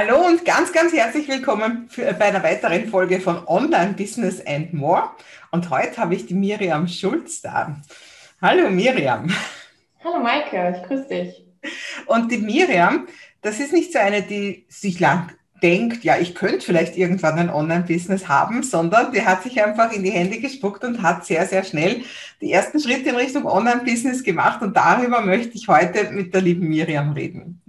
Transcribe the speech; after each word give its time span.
Hallo 0.00 0.24
und 0.28 0.44
ganz, 0.44 0.72
ganz 0.72 0.92
herzlich 0.92 1.26
willkommen 1.26 1.88
für, 1.88 2.12
bei 2.12 2.26
einer 2.26 2.44
weiteren 2.44 2.86
Folge 2.86 3.18
von 3.18 3.42
Online 3.48 3.94
Business 3.94 4.40
and 4.46 4.72
More. 4.72 5.10
Und 5.50 5.70
heute 5.70 5.96
habe 5.96 6.14
ich 6.14 6.26
die 6.26 6.34
Miriam 6.34 6.86
Schulz 6.86 7.42
da. 7.42 7.76
Hallo 8.40 8.70
Miriam. 8.70 9.28
Hallo 10.04 10.20
Maike, 10.20 10.76
ich 10.76 10.86
grüße 10.86 11.08
dich. 11.08 11.44
Und 12.06 12.30
die 12.30 12.36
Miriam, 12.36 13.08
das 13.42 13.58
ist 13.58 13.72
nicht 13.72 13.92
so 13.92 13.98
eine, 13.98 14.22
die 14.22 14.66
sich 14.68 15.00
lang 15.00 15.32
denkt, 15.64 16.04
ja, 16.04 16.16
ich 16.16 16.36
könnte 16.36 16.64
vielleicht 16.64 16.96
irgendwann 16.96 17.36
ein 17.36 17.50
Online-Business 17.50 18.28
haben, 18.28 18.62
sondern 18.62 19.10
die 19.10 19.26
hat 19.26 19.42
sich 19.42 19.60
einfach 19.60 19.90
in 19.90 20.04
die 20.04 20.12
Hände 20.12 20.38
gespuckt 20.38 20.84
und 20.84 21.02
hat 21.02 21.26
sehr, 21.26 21.44
sehr 21.44 21.64
schnell 21.64 22.02
die 22.40 22.52
ersten 22.52 22.78
Schritte 22.78 23.08
in 23.08 23.16
Richtung 23.16 23.46
Online-Business 23.46 24.22
gemacht. 24.22 24.62
Und 24.62 24.76
darüber 24.76 25.22
möchte 25.22 25.56
ich 25.56 25.66
heute 25.66 26.12
mit 26.12 26.32
der 26.32 26.42
lieben 26.42 26.68
Miriam 26.68 27.10
reden. 27.14 27.60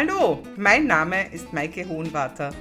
Hallo, 0.00 0.42
mein 0.56 0.86
Name 0.86 1.30
ist 1.30 1.52
Maike 1.52 1.86
Hohenwarter 1.86 2.54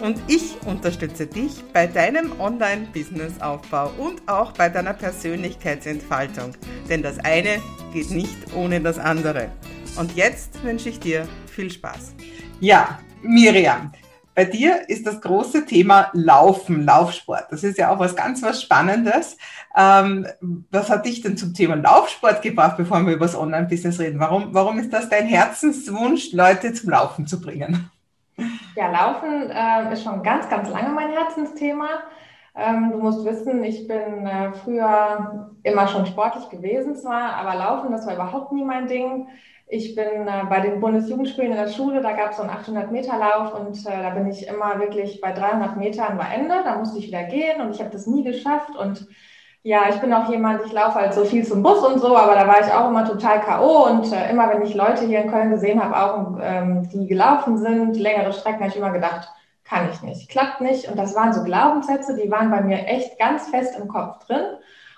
und 0.00 0.18
ich 0.28 0.56
unterstütze 0.64 1.26
dich 1.26 1.62
bei 1.74 1.86
deinem 1.86 2.40
Online-Business-Aufbau 2.40 3.90
und 3.98 4.26
auch 4.26 4.52
bei 4.52 4.70
deiner 4.70 4.94
Persönlichkeitsentfaltung. 4.94 6.54
Denn 6.88 7.02
das 7.02 7.18
eine 7.18 7.60
geht 7.92 8.10
nicht 8.12 8.54
ohne 8.54 8.80
das 8.80 8.98
andere. 8.98 9.50
Und 9.98 10.16
jetzt 10.16 10.64
wünsche 10.64 10.88
ich 10.88 10.98
dir 10.98 11.28
viel 11.46 11.70
Spaß. 11.70 12.14
Ja, 12.60 12.98
Miriam, 13.20 13.92
bei 14.36 14.44
dir 14.44 14.86
ist 14.90 15.06
das 15.06 15.22
große 15.22 15.64
Thema 15.64 16.10
Laufen, 16.12 16.84
Laufsport. 16.84 17.46
Das 17.50 17.64
ist 17.64 17.78
ja 17.78 17.90
auch 17.90 17.98
was 17.98 18.14
ganz 18.14 18.42
was 18.42 18.62
Spannendes. 18.62 19.38
Ähm, 19.74 20.26
was 20.70 20.90
hat 20.90 21.06
dich 21.06 21.22
denn 21.22 21.38
zum 21.38 21.54
Thema 21.54 21.74
Laufsport 21.74 22.42
gebracht, 22.42 22.76
bevor 22.76 23.00
wir 23.06 23.14
über 23.14 23.24
das 23.24 23.34
Online-Business 23.34 23.98
reden? 23.98 24.20
Warum, 24.20 24.52
warum 24.52 24.78
ist 24.78 24.92
das 24.92 25.08
dein 25.08 25.24
Herzenswunsch, 25.24 26.34
Leute 26.34 26.74
zum 26.74 26.90
Laufen 26.90 27.26
zu 27.26 27.40
bringen? 27.40 27.90
Ja, 28.76 28.90
Laufen 28.90 29.50
äh, 29.50 29.90
ist 29.94 30.04
schon 30.04 30.22
ganz, 30.22 30.50
ganz 30.50 30.68
lange 30.68 30.90
mein 30.90 31.12
Herzensthema. 31.12 31.88
Ähm, 32.54 32.90
du 32.92 32.98
musst 32.98 33.24
wissen, 33.24 33.64
ich 33.64 33.88
bin 33.88 34.26
äh, 34.26 34.52
früher 34.52 35.50
immer 35.62 35.88
schon 35.88 36.04
sportlich 36.04 36.50
gewesen 36.50 36.94
zwar, 36.94 37.36
aber 37.36 37.54
Laufen, 37.54 37.90
das 37.90 38.06
war 38.06 38.14
überhaupt 38.14 38.52
nie 38.52 38.64
mein 38.64 38.86
Ding. 38.86 39.28
Ich 39.68 39.94
bin 39.94 40.28
äh, 40.28 40.44
bei 40.48 40.60
den 40.60 40.80
Bundesjugendspielen 40.80 41.50
in 41.50 41.58
der 41.58 41.68
Schule, 41.68 42.00
da 42.00 42.12
gab 42.12 42.30
es 42.30 42.36
so 42.36 42.44
einen 42.44 42.52
800-Meter-Lauf 42.52 43.54
und 43.54 43.78
äh, 43.86 44.02
da 44.02 44.10
bin 44.10 44.28
ich 44.28 44.46
immer 44.46 44.78
wirklich 44.78 45.20
bei 45.20 45.32
300 45.32 45.76
Metern 45.76 46.18
war 46.18 46.32
Ende, 46.32 46.54
da 46.64 46.78
musste 46.78 46.98
ich 46.98 47.08
wieder 47.08 47.24
gehen 47.24 47.60
und 47.60 47.74
ich 47.74 47.80
habe 47.80 47.90
das 47.90 48.06
nie 48.06 48.22
geschafft 48.22 48.76
und 48.76 49.08
ja, 49.66 49.88
ich 49.88 49.96
bin 49.96 50.12
auch 50.14 50.30
jemand, 50.30 50.64
ich 50.64 50.72
laufe 50.72 50.94
halt 50.94 51.12
so 51.12 51.24
viel 51.24 51.44
zum 51.44 51.60
Bus 51.60 51.84
und 51.84 51.98
so, 51.98 52.16
aber 52.16 52.36
da 52.36 52.46
war 52.46 52.60
ich 52.60 52.72
auch 52.72 52.88
immer 52.88 53.04
total 53.04 53.40
K.O. 53.40 53.86
Und 53.88 54.12
äh, 54.12 54.30
immer 54.30 54.48
wenn 54.48 54.62
ich 54.62 54.74
Leute 54.74 55.04
hier 55.04 55.22
in 55.22 55.28
Köln 55.28 55.50
gesehen 55.50 55.82
habe, 55.82 55.96
auch 56.00 56.38
ähm, 56.40 56.88
die 56.90 57.08
gelaufen 57.08 57.58
sind, 57.58 57.96
längere 57.96 58.32
Strecken, 58.32 58.60
habe 58.60 58.68
ich 58.68 58.76
immer 58.76 58.92
gedacht, 58.92 59.28
kann 59.64 59.88
ich 59.90 60.02
nicht, 60.02 60.28
klappt 60.30 60.60
nicht. 60.60 60.88
Und 60.88 60.96
das 60.96 61.16
waren 61.16 61.32
so 61.32 61.42
Glaubenssätze, 61.42 62.14
die 62.14 62.30
waren 62.30 62.52
bei 62.52 62.60
mir 62.60 62.86
echt 62.86 63.18
ganz 63.18 63.48
fest 63.48 63.76
im 63.76 63.88
Kopf 63.88 64.24
drin. 64.26 64.44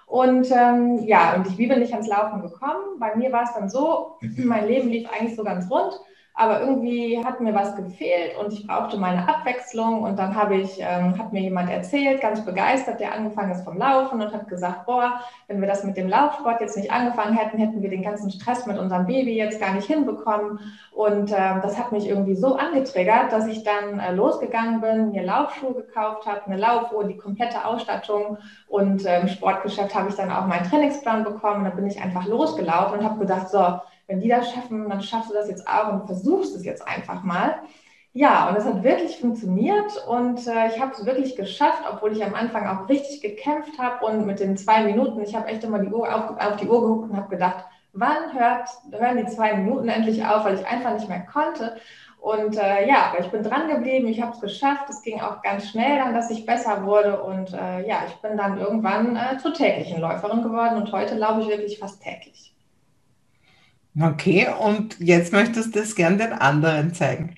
Und 0.09 0.51
ähm, 0.51 1.03
ja, 1.05 1.35
und 1.35 1.47
ich, 1.47 1.57
bin 1.57 1.83
ich 1.83 1.93
ans 1.93 2.09
Laufen 2.09 2.41
gekommen? 2.41 2.99
Bei 2.99 3.15
mir 3.15 3.31
war 3.31 3.45
es 3.45 3.53
dann 3.53 3.69
so, 3.69 4.17
mein 4.39 4.67
Leben 4.67 4.89
lief 4.89 5.09
eigentlich 5.11 5.37
so 5.37 5.45
ganz 5.45 5.71
rund 5.71 6.01
aber 6.39 6.61
irgendwie 6.61 7.21
hat 7.25 7.41
mir 7.41 7.53
was 7.53 7.75
gefehlt 7.75 8.39
und 8.39 8.53
ich 8.53 8.65
brauchte 8.65 8.97
meine 8.97 9.29
Abwechslung. 9.29 10.05
Und 10.05 10.21
dann 10.21 10.37
habe 10.37 10.55
ich, 10.55 10.79
ähm, 10.79 11.19
hat 11.19 11.33
mir 11.33 11.41
jemand 11.41 11.69
erzählt, 11.69 12.21
ganz 12.21 12.45
begeistert, 12.45 13.01
der 13.01 13.13
angefangen 13.13 13.51
ist 13.51 13.65
vom 13.65 13.77
Laufen 13.77 14.23
und 14.23 14.33
hat 14.33 14.47
gesagt, 14.47 14.87
boah, 14.87 15.21
wenn 15.49 15.61
wir 15.61 15.67
das 15.67 15.83
mit 15.83 15.97
dem 15.97 16.09
Laufsport 16.09 16.61
jetzt 16.61 16.77
nicht 16.77 16.93
angefangen 16.93 17.37
hätten, 17.37 17.59
hätten 17.59 17.83
wir 17.83 17.91
den 17.91 18.05
ganzen 18.05 18.31
Stress 18.31 18.67
mit 18.67 18.79
unserem 18.79 19.07
Baby 19.07 19.37
jetzt 19.37 19.61
gar 19.61 19.75
nicht 19.75 19.89
hinbekommen. 19.89 20.61
Und 20.93 21.33
ähm, 21.33 21.59
das 21.61 21.77
hat 21.77 21.91
mich 21.91 22.09
irgendwie 22.09 22.37
so 22.37 22.55
angetriggert, 22.55 23.33
dass 23.33 23.49
ich 23.49 23.65
dann 23.65 23.99
äh, 23.99 24.13
losgegangen 24.13 24.81
bin, 24.81 25.11
mir 25.11 25.25
Laufschuhe 25.25 25.75
gekauft 25.75 26.25
habe, 26.27 26.47
eine 26.47 26.57
Laufuhr, 26.57 27.03
die 27.03 27.17
komplette 27.17 27.65
Ausstattung. 27.65 28.39
Und 28.69 29.05
äh, 29.05 29.23
im 29.23 29.27
Sportgeschäft 29.27 29.93
habe 29.93 30.09
ich 30.09 30.15
dann 30.15 30.31
auch 30.31 30.47
meinen 30.47 30.71
Trainingsplan 30.71 31.25
bekommen, 31.25 31.65
da 31.65 31.71
bin 31.71 31.89
ich 31.89 32.01
einfach 32.01 32.27
losgelaufen 32.27 33.01
und 33.01 33.05
habe 33.05 33.19
gedacht, 33.19 33.49
so, 33.49 33.81
wenn 34.09 34.21
die 34.21 34.29
das 34.29 34.51
schaffen, 34.53 34.89
dann 34.89 35.03
schaffst 35.03 35.31
du 35.31 35.35
das 35.35 35.49
jetzt 35.49 35.69
auch 35.69 35.93
und 35.93 36.07
versuchst 36.07 36.57
es 36.57 36.65
jetzt 36.65 36.87
einfach 36.87 37.23
mal. 37.23 37.61
Ja, 38.15 38.49
und 38.49 38.57
es 38.57 38.65
hat 38.65 38.83
wirklich 38.83 39.19
funktioniert 39.19 39.93
und 40.09 40.45
äh, 40.47 40.69
ich 40.69 40.81
habe 40.81 40.93
es 40.93 41.07
wirklich 41.07 41.37
geschafft, 41.37 41.85
obwohl 41.89 42.13
ich 42.13 42.25
am 42.25 42.35
Anfang 42.35 42.67
auch 42.67 42.89
richtig 42.89 43.21
gekämpft 43.21 43.79
habe 43.79 44.05
und 44.05 44.27
mit 44.27 44.41
den 44.41 44.57
zwei 44.57 44.83
Minuten, 44.83 45.21
ich 45.21 45.37
habe 45.37 45.47
echt 45.47 45.63
immer 45.63 45.79
die 45.79 45.93
Uhr 45.93 46.13
auf, 46.13 46.37
auf 46.41 46.57
die 46.57 46.67
Uhr 46.67 46.81
geguckt 46.81 47.11
und 47.11 47.17
habe 47.17 47.29
gedacht, 47.29 47.65
wann 47.93 48.33
hört, 48.33 48.69
hören 48.91 49.19
die 49.19 49.27
zwei 49.27 49.55
Minuten 49.55 49.89
endlich 49.89 50.25
auf, 50.25 50.45
weil 50.45 50.55
ich 50.55 50.67
einfach 50.67 50.95
nicht 50.95 51.09
mehr 51.09 51.27
konnte. 51.27 51.77
Und 52.21 52.57
äh, 52.57 52.89
ja, 52.89 53.11
aber 53.11 53.21
ich 53.21 53.31
bin 53.31 53.43
dran 53.43 53.69
geblieben, 53.69 54.09
ich 54.09 54.21
habe 54.21 54.33
es 54.33 54.41
geschafft. 54.41 54.89
Es 54.89 55.03
ging 55.03 55.21
auch 55.21 55.41
ganz 55.43 55.69
schnell 55.69 55.99
dann, 55.99 56.15
dass 56.15 56.31
ich 56.31 56.45
besser 56.45 56.85
wurde. 56.85 57.23
Und 57.23 57.53
äh, 57.53 57.87
ja, 57.87 58.03
ich 58.09 58.15
bin 58.17 58.37
dann 58.37 58.59
irgendwann 58.59 59.17
äh, 59.17 59.39
zur 59.39 59.55
täglichen 59.55 60.01
Läuferin 60.01 60.43
geworden 60.43 60.77
und 60.77 60.93
heute 60.93 61.15
laufe 61.15 61.43
ich 61.43 61.49
wirklich 61.49 61.79
fast 61.79 62.03
täglich. 62.03 62.58
Okay, 64.01 64.49
und 64.61 64.99
jetzt 65.01 65.33
möchtest 65.33 65.75
du 65.75 65.81
es 65.81 65.95
gern 65.95 66.19
den 66.19 66.33
anderen 66.33 66.95
zeigen. 66.95 67.35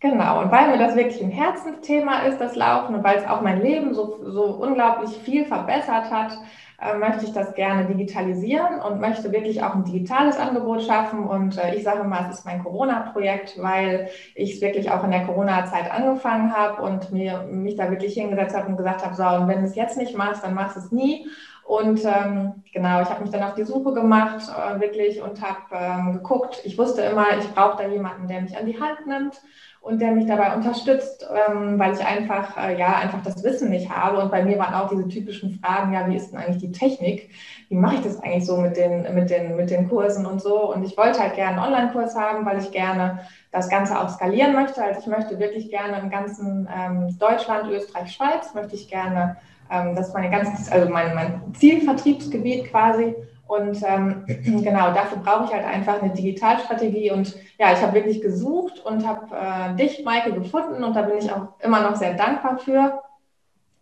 Genau, 0.00 0.40
und 0.40 0.50
weil 0.50 0.68
mir 0.68 0.78
das 0.78 0.96
wirklich 0.96 1.22
ein 1.22 1.30
Herzensthema 1.30 2.20
ist, 2.22 2.38
das 2.38 2.56
Laufen, 2.56 2.94
und 2.94 3.04
weil 3.04 3.18
es 3.18 3.26
auch 3.26 3.42
mein 3.42 3.60
Leben 3.60 3.92
so, 3.92 4.18
so 4.30 4.44
unglaublich 4.44 5.10
viel 5.10 5.44
verbessert 5.44 6.10
hat, 6.10 6.38
äh, 6.80 6.96
möchte 6.96 7.26
ich 7.26 7.32
das 7.34 7.54
gerne 7.54 7.84
digitalisieren 7.84 8.80
und 8.80 9.00
möchte 9.00 9.30
wirklich 9.32 9.62
auch 9.62 9.74
ein 9.74 9.84
digitales 9.84 10.38
Angebot 10.38 10.82
schaffen. 10.82 11.24
Und 11.24 11.58
äh, 11.58 11.74
ich 11.74 11.82
sage 11.82 12.04
mal, 12.04 12.26
es 12.30 12.38
ist 12.38 12.46
mein 12.46 12.62
Corona-Projekt, 12.62 13.60
weil 13.60 14.08
ich 14.34 14.54
es 14.54 14.60
wirklich 14.62 14.90
auch 14.90 15.04
in 15.04 15.10
der 15.10 15.26
Corona-Zeit 15.26 15.92
angefangen 15.92 16.56
habe 16.56 16.80
und 16.80 17.12
mir, 17.12 17.42
mich 17.50 17.76
da 17.76 17.90
wirklich 17.90 18.14
hingesetzt 18.14 18.56
habe 18.56 18.68
und 18.68 18.78
gesagt 18.78 19.04
habe, 19.04 19.14
so, 19.14 19.24
und 19.24 19.48
wenn 19.48 19.60
du 19.60 19.66
es 19.66 19.74
jetzt 19.74 19.98
nicht 19.98 20.16
machst, 20.16 20.42
dann 20.42 20.54
machst 20.54 20.76
du 20.76 20.80
es 20.80 20.90
nie. 20.90 21.26
Und 21.70 22.04
ähm, 22.04 22.64
genau, 22.72 23.00
ich 23.00 23.08
habe 23.08 23.22
mich 23.22 23.30
dann 23.30 23.44
auf 23.44 23.54
die 23.54 23.62
Suche 23.62 23.92
gemacht, 23.92 24.42
äh, 24.48 24.80
wirklich, 24.80 25.22
und 25.22 25.40
habe 25.40 25.60
ähm, 25.72 26.14
geguckt. 26.14 26.60
Ich 26.64 26.76
wusste 26.76 27.02
immer, 27.02 27.26
ich 27.38 27.48
brauche 27.54 27.80
da 27.80 27.88
jemanden, 27.88 28.26
der 28.26 28.40
mich 28.40 28.58
an 28.58 28.66
die 28.66 28.80
Hand 28.80 29.06
nimmt 29.06 29.40
und 29.80 30.00
der 30.02 30.10
mich 30.10 30.26
dabei 30.26 30.52
unterstützt, 30.56 31.28
ähm, 31.30 31.78
weil 31.78 31.92
ich 31.92 32.04
einfach, 32.04 32.56
äh, 32.56 32.76
ja, 32.76 32.96
einfach 32.96 33.22
das 33.22 33.44
Wissen 33.44 33.70
nicht 33.70 33.88
habe. 33.88 34.18
Und 34.18 34.32
bei 34.32 34.42
mir 34.42 34.58
waren 34.58 34.74
auch 34.74 34.88
diese 34.88 35.06
typischen 35.06 35.60
Fragen, 35.60 35.92
ja, 35.92 36.08
wie 36.08 36.16
ist 36.16 36.32
denn 36.32 36.40
eigentlich 36.40 36.58
die 36.58 36.72
Technik? 36.72 37.30
Wie 37.68 37.76
mache 37.76 37.94
ich 37.94 38.00
das 38.00 38.20
eigentlich 38.20 38.46
so 38.46 38.56
mit 38.56 38.76
den, 38.76 39.14
mit 39.14 39.30
den, 39.30 39.54
mit 39.54 39.70
den 39.70 39.88
Kursen 39.88 40.26
und 40.26 40.42
so? 40.42 40.74
Und 40.74 40.82
ich 40.82 40.98
wollte 40.98 41.20
halt 41.20 41.36
gerne 41.36 41.62
einen 41.62 41.72
Online-Kurs 41.72 42.16
haben, 42.16 42.44
weil 42.46 42.58
ich 42.58 42.72
gerne 42.72 43.20
das 43.52 43.68
Ganze 43.68 43.96
auch 43.96 44.08
skalieren 44.08 44.54
möchte. 44.54 44.82
Also 44.82 45.02
ich 45.02 45.06
möchte 45.06 45.38
wirklich 45.38 45.70
gerne 45.70 46.00
im 46.00 46.10
ganzen 46.10 46.68
ähm, 46.76 47.16
Deutschland, 47.20 47.70
Österreich, 47.70 48.12
Schweiz, 48.12 48.54
möchte 48.54 48.74
ich 48.74 48.88
gerne 48.88 49.36
ähm, 49.70 49.94
das 49.94 50.08
ist 50.08 50.14
meine 50.14 50.30
ganz, 50.30 50.70
also 50.70 50.90
mein, 50.90 51.14
mein 51.14 51.54
Zielvertriebsgebiet 51.54 52.70
quasi. 52.70 53.14
Und 53.46 53.82
ähm, 53.82 54.24
genau, 54.26 54.92
dafür 54.92 55.18
brauche 55.18 55.44
ich 55.44 55.52
halt 55.52 55.64
einfach 55.64 56.00
eine 56.00 56.12
Digitalstrategie. 56.12 57.10
Und 57.10 57.34
ja, 57.58 57.72
ich 57.72 57.82
habe 57.82 57.94
wirklich 57.94 58.20
gesucht 58.20 58.80
und 58.84 59.06
habe 59.06 59.34
äh, 59.34 59.74
dich, 59.76 60.04
Maike, 60.04 60.32
gefunden. 60.32 60.84
Und 60.84 60.94
da 60.94 61.02
bin 61.02 61.18
ich 61.18 61.32
auch 61.32 61.48
immer 61.60 61.82
noch 61.82 61.96
sehr 61.96 62.14
dankbar 62.14 62.58
für. 62.58 63.02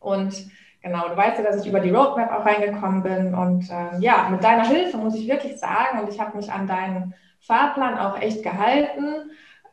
Und 0.01 0.47
genau, 0.83 1.09
du 1.09 1.17
weißt 1.17 1.39
ja, 1.39 1.45
dass 1.45 1.63
ich 1.63 1.69
über 1.69 1.81
die 1.81 1.91
Roadmap 1.91 2.33
auch 2.33 2.47
reingekommen 2.47 3.03
bin. 3.03 3.35
Und 3.35 3.71
äh, 3.71 3.99
ja, 4.01 4.29
mit 4.31 4.43
deiner 4.43 4.67
Hilfe 4.67 4.97
muss 4.97 5.15
ich 5.15 5.29
wirklich 5.29 5.59
sagen, 5.59 6.01
und 6.01 6.09
ich 6.09 6.21
habe 6.21 6.37
mich 6.37 6.51
an 6.51 6.67
deinen 6.67 7.15
Fahrplan 7.41 7.99
auch 7.99 8.21
echt 8.21 8.43
gehalten 8.43 9.31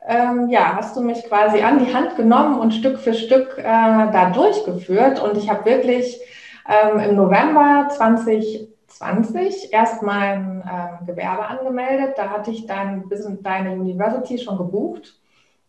ähm, 0.07 0.49
ja, 0.49 0.75
hast 0.75 0.95
du 0.95 1.01
mich 1.01 1.23
quasi 1.25 1.61
an 1.61 1.83
die 1.83 1.93
Hand 1.93 2.15
genommen 2.15 2.59
und 2.59 2.73
Stück 2.73 2.99
für 2.99 3.13
Stück 3.13 3.57
äh, 3.57 3.63
da 3.63 4.29
durchgeführt. 4.29 5.21
Und 5.21 5.37
ich 5.37 5.49
habe 5.49 5.65
wirklich 5.65 6.19
ähm, 6.67 6.99
im 6.99 7.15
November 7.15 7.87
2020 7.89 9.73
erst 9.73 10.01
mein 10.03 10.61
äh, 10.61 11.05
Gewerbe 11.05 11.47
angemeldet. 11.47 12.17
Da 12.17 12.29
hatte 12.29 12.51
ich 12.51 12.65
dann 12.67 13.05
deine 13.41 13.71
University 13.73 14.37
schon 14.37 14.57
gebucht. 14.57 15.19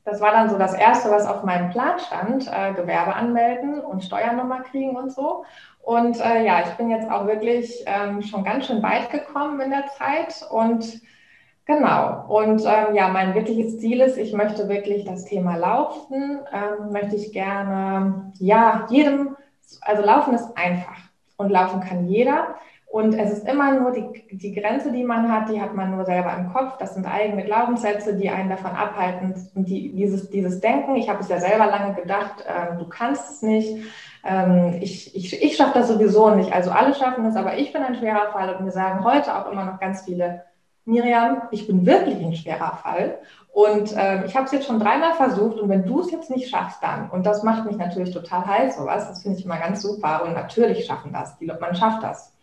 Das 0.04 0.20
war 0.20 0.30
dann 0.30 0.48
so 0.48 0.56
das 0.56 0.74
Erste, 0.74 1.10
was 1.10 1.26
auf 1.26 1.42
meinem 1.42 1.70
Plan 1.70 1.98
stand, 1.98 2.46
äh, 2.46 2.72
Gewerbe 2.74 3.14
anmelden 3.14 3.80
und 3.80 4.04
Steuernummer 4.04 4.60
kriegen 4.60 4.96
und 4.96 5.12
so. 5.12 5.44
Und 5.82 6.20
äh, 6.20 6.44
ja, 6.44 6.60
ich 6.60 6.74
bin 6.76 6.90
jetzt 6.90 7.10
auch 7.10 7.26
wirklich 7.26 7.82
ähm, 7.86 8.22
schon 8.22 8.44
ganz 8.44 8.66
schön 8.66 8.82
weit 8.82 9.10
gekommen 9.10 9.60
in 9.60 9.70
der 9.70 9.86
Zeit 9.98 10.46
und 10.50 11.00
Genau. 11.66 12.24
Und 12.28 12.62
ähm, 12.64 12.94
ja, 12.94 13.08
mein 13.08 13.34
wirkliches 13.34 13.78
Ziel 13.80 14.00
ist, 14.00 14.16
ich 14.16 14.32
möchte 14.32 14.68
wirklich 14.68 15.04
das 15.04 15.24
Thema 15.24 15.56
Laufen, 15.56 16.38
ähm, 16.52 16.92
möchte 16.92 17.16
ich 17.16 17.32
gerne, 17.32 18.32
ja, 18.38 18.86
jedem, 18.88 19.36
also 19.80 20.02
Laufen 20.02 20.34
ist 20.34 20.56
einfach 20.56 20.96
und 21.36 21.50
Laufen 21.50 21.80
kann 21.80 22.06
jeder. 22.06 22.54
Und 22.88 23.14
es 23.14 23.32
ist 23.32 23.48
immer 23.48 23.72
nur 23.72 23.90
die, 23.90 24.06
die 24.30 24.54
Grenze, 24.54 24.92
die 24.92 25.02
man 25.02 25.30
hat, 25.30 25.50
die 25.50 25.60
hat 25.60 25.74
man 25.74 25.90
nur 25.90 26.04
selber 26.04 26.32
im 26.38 26.52
Kopf. 26.52 26.78
Das 26.78 26.94
sind 26.94 27.04
eigene 27.04 27.44
Glaubenssätze, 27.44 28.14
die 28.14 28.30
einen 28.30 28.48
davon 28.48 28.70
abhalten. 28.70 29.34
Und 29.56 29.68
die, 29.68 29.92
dieses, 29.92 30.30
dieses 30.30 30.60
Denken, 30.60 30.94
ich 30.94 31.08
habe 31.10 31.20
es 31.20 31.28
ja 31.28 31.40
selber 31.40 31.66
lange 31.66 31.94
gedacht, 31.94 32.44
ähm, 32.46 32.78
du 32.78 32.88
kannst 32.88 33.28
es 33.28 33.42
nicht. 33.42 33.76
Ähm, 34.24 34.78
ich 34.80 35.14
ich, 35.16 35.42
ich 35.42 35.56
schaffe 35.56 35.80
das 35.80 35.88
sowieso 35.88 36.30
nicht. 36.30 36.52
Also 36.52 36.70
alle 36.70 36.94
schaffen 36.94 37.24
es, 37.26 37.34
aber 37.34 37.58
ich 37.58 37.72
bin 37.72 37.82
ein 37.82 37.96
schwerer 37.96 38.30
Fall 38.30 38.54
und 38.54 38.64
mir 38.64 38.70
sagen 38.70 39.04
heute 39.04 39.36
auch 39.36 39.50
immer 39.50 39.64
noch 39.64 39.80
ganz 39.80 40.02
viele, 40.02 40.44
Miriam, 40.86 41.42
ich 41.50 41.66
bin 41.66 41.84
wirklich 41.84 42.24
ein 42.24 42.34
schwerer 42.34 42.78
Fall. 42.82 43.18
Und 43.52 43.96
äh, 43.96 44.24
ich 44.26 44.36
habe 44.36 44.46
es 44.46 44.52
jetzt 44.52 44.66
schon 44.66 44.80
dreimal 44.80 45.14
versucht 45.14 45.58
und 45.58 45.68
wenn 45.68 45.86
du 45.86 46.00
es 46.00 46.10
jetzt 46.10 46.30
nicht 46.30 46.48
schaffst, 46.50 46.82
dann, 46.82 47.10
und 47.10 47.24
das 47.24 47.42
macht 47.42 47.66
mich 47.66 47.76
natürlich 47.76 48.12
total 48.12 48.46
heiß, 48.46 48.76
sowas, 48.76 49.08
das 49.08 49.22
finde 49.22 49.38
ich 49.38 49.44
immer 49.44 49.56
ganz 49.56 49.82
super 49.82 50.24
und 50.24 50.34
natürlich 50.34 50.84
schaffen 50.84 51.12
das, 51.12 51.38
die, 51.38 51.46
man 51.46 51.74
schafft 51.74 52.02
das. 52.02 52.34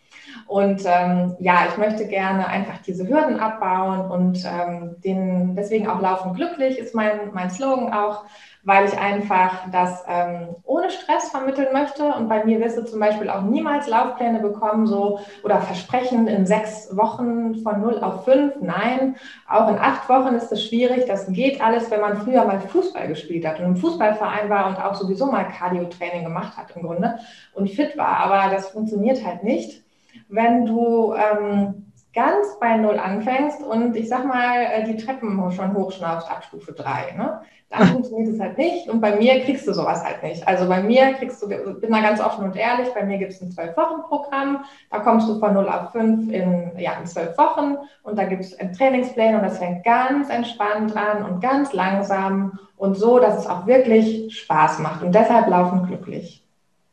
Und 0.46 0.82
ähm, 0.84 1.36
ja, 1.38 1.66
ich 1.68 1.78
möchte 1.78 2.06
gerne 2.06 2.48
einfach 2.48 2.78
diese 2.78 3.08
Hürden 3.08 3.38
abbauen 3.38 4.10
und 4.10 4.44
ähm, 4.44 4.96
den, 5.04 5.54
deswegen 5.54 5.86
auch 5.86 6.00
Laufen 6.00 6.34
glücklich 6.34 6.78
ist 6.78 6.94
mein, 6.94 7.32
mein 7.32 7.50
Slogan 7.50 7.92
auch 7.92 8.24
weil 8.64 8.86
ich 8.86 8.98
einfach 8.98 9.70
das 9.70 10.04
ähm, 10.08 10.56
ohne 10.64 10.90
Stress 10.90 11.30
vermitteln 11.30 11.68
möchte. 11.72 12.04
Und 12.14 12.28
bei 12.28 12.44
mir 12.44 12.60
wirst 12.60 12.78
du 12.78 12.84
zum 12.84 12.98
Beispiel 12.98 13.28
auch 13.28 13.42
niemals 13.42 13.88
Laufpläne 13.88 14.40
bekommen, 14.40 14.86
so 14.86 15.20
oder 15.42 15.60
Versprechen 15.60 16.26
in 16.26 16.46
sechs 16.46 16.94
Wochen 16.96 17.56
von 17.56 17.82
null 17.82 17.98
auf 18.00 18.24
fünf. 18.24 18.54
Nein, 18.60 19.16
auch 19.48 19.68
in 19.68 19.78
acht 19.78 20.08
Wochen 20.08 20.34
ist 20.34 20.50
es 20.50 20.64
schwierig. 20.66 21.04
Das 21.06 21.26
geht 21.28 21.62
alles, 21.62 21.90
wenn 21.90 22.00
man 22.00 22.16
früher 22.16 22.44
mal 22.44 22.60
Fußball 22.60 23.06
gespielt 23.08 23.46
hat 23.46 23.60
und 23.60 23.66
im 23.66 23.76
Fußballverein 23.76 24.48
war 24.48 24.68
und 24.68 24.82
auch 24.82 24.94
sowieso 24.94 25.26
mal 25.26 25.44
Cardio-Training 25.44 26.24
gemacht 26.24 26.56
hat 26.56 26.74
im 26.74 26.82
Grunde 26.82 27.18
und 27.52 27.70
fit 27.70 27.96
war. 27.98 28.16
Aber 28.18 28.50
das 28.50 28.70
funktioniert 28.70 29.24
halt 29.24 29.44
nicht, 29.44 29.84
wenn 30.28 30.64
du 30.64 31.14
ähm, 31.14 31.92
ganz 32.14 32.58
bei 32.60 32.76
Null 32.76 32.98
anfängst 32.98 33.62
und 33.62 33.96
ich 33.96 34.08
sag 34.08 34.24
mal, 34.24 34.62
äh, 34.62 34.84
die 34.84 34.96
Treppen 34.96 35.50
schon 35.52 35.74
hochschnaufst 35.74 36.30
ab 36.30 36.44
Stufe 36.44 36.72
3. 36.72 37.16
Ne? 37.16 37.40
Dann 37.70 37.86
funktioniert 37.92 38.34
es 38.34 38.40
halt 38.40 38.56
nicht 38.56 38.88
und 38.88 39.00
bei 39.00 39.16
mir 39.16 39.40
kriegst 39.40 39.66
du 39.66 39.74
sowas 39.74 40.04
halt 40.04 40.22
nicht. 40.22 40.46
Also 40.46 40.68
bei 40.68 40.82
mir 40.82 41.12
kriegst 41.14 41.42
du, 41.42 41.48
bin 41.48 41.90
da 41.90 42.00
ganz 42.00 42.20
offen 42.20 42.44
und 42.44 42.56
ehrlich, 42.56 42.88
bei 42.94 43.04
mir 43.04 43.18
gibt 43.18 43.32
es 43.32 43.42
ein 43.42 43.50
Zwölf-Wochen-Programm, 43.50 44.64
da 44.90 44.98
kommst 45.00 45.28
du 45.28 45.38
von 45.40 45.54
0 45.54 45.68
auf 45.68 45.90
5 45.92 46.32
in, 46.32 46.72
ja, 46.78 46.92
in 47.00 47.06
12 47.06 47.36
Wochen 47.36 47.76
und 48.04 48.16
da 48.16 48.24
gibt 48.24 48.44
es 48.44 48.58
ein 48.58 48.72
Trainingsplan 48.72 49.34
und 49.34 49.42
das 49.42 49.58
fängt 49.58 49.84
ganz 49.84 50.30
entspannt 50.30 50.96
an 50.96 51.24
und 51.24 51.40
ganz 51.40 51.72
langsam 51.72 52.58
und 52.76 52.96
so, 52.96 53.18
dass 53.18 53.38
es 53.38 53.46
auch 53.46 53.66
wirklich 53.66 54.38
Spaß 54.38 54.78
macht 54.78 55.02
und 55.02 55.14
deshalb 55.14 55.48
laufen 55.48 55.86
glücklich. 55.86 56.44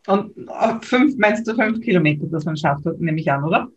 Und 0.08 0.34
fünf, 0.82 1.16
meinst 1.18 1.48
du 1.48 1.54
fünf 1.54 1.80
Kilometer, 1.82 2.26
dass 2.26 2.44
man 2.46 2.58
schafft, 2.58 2.86
nehme 2.98 3.20
ich 3.20 3.32
an, 3.32 3.44
oder? 3.44 3.68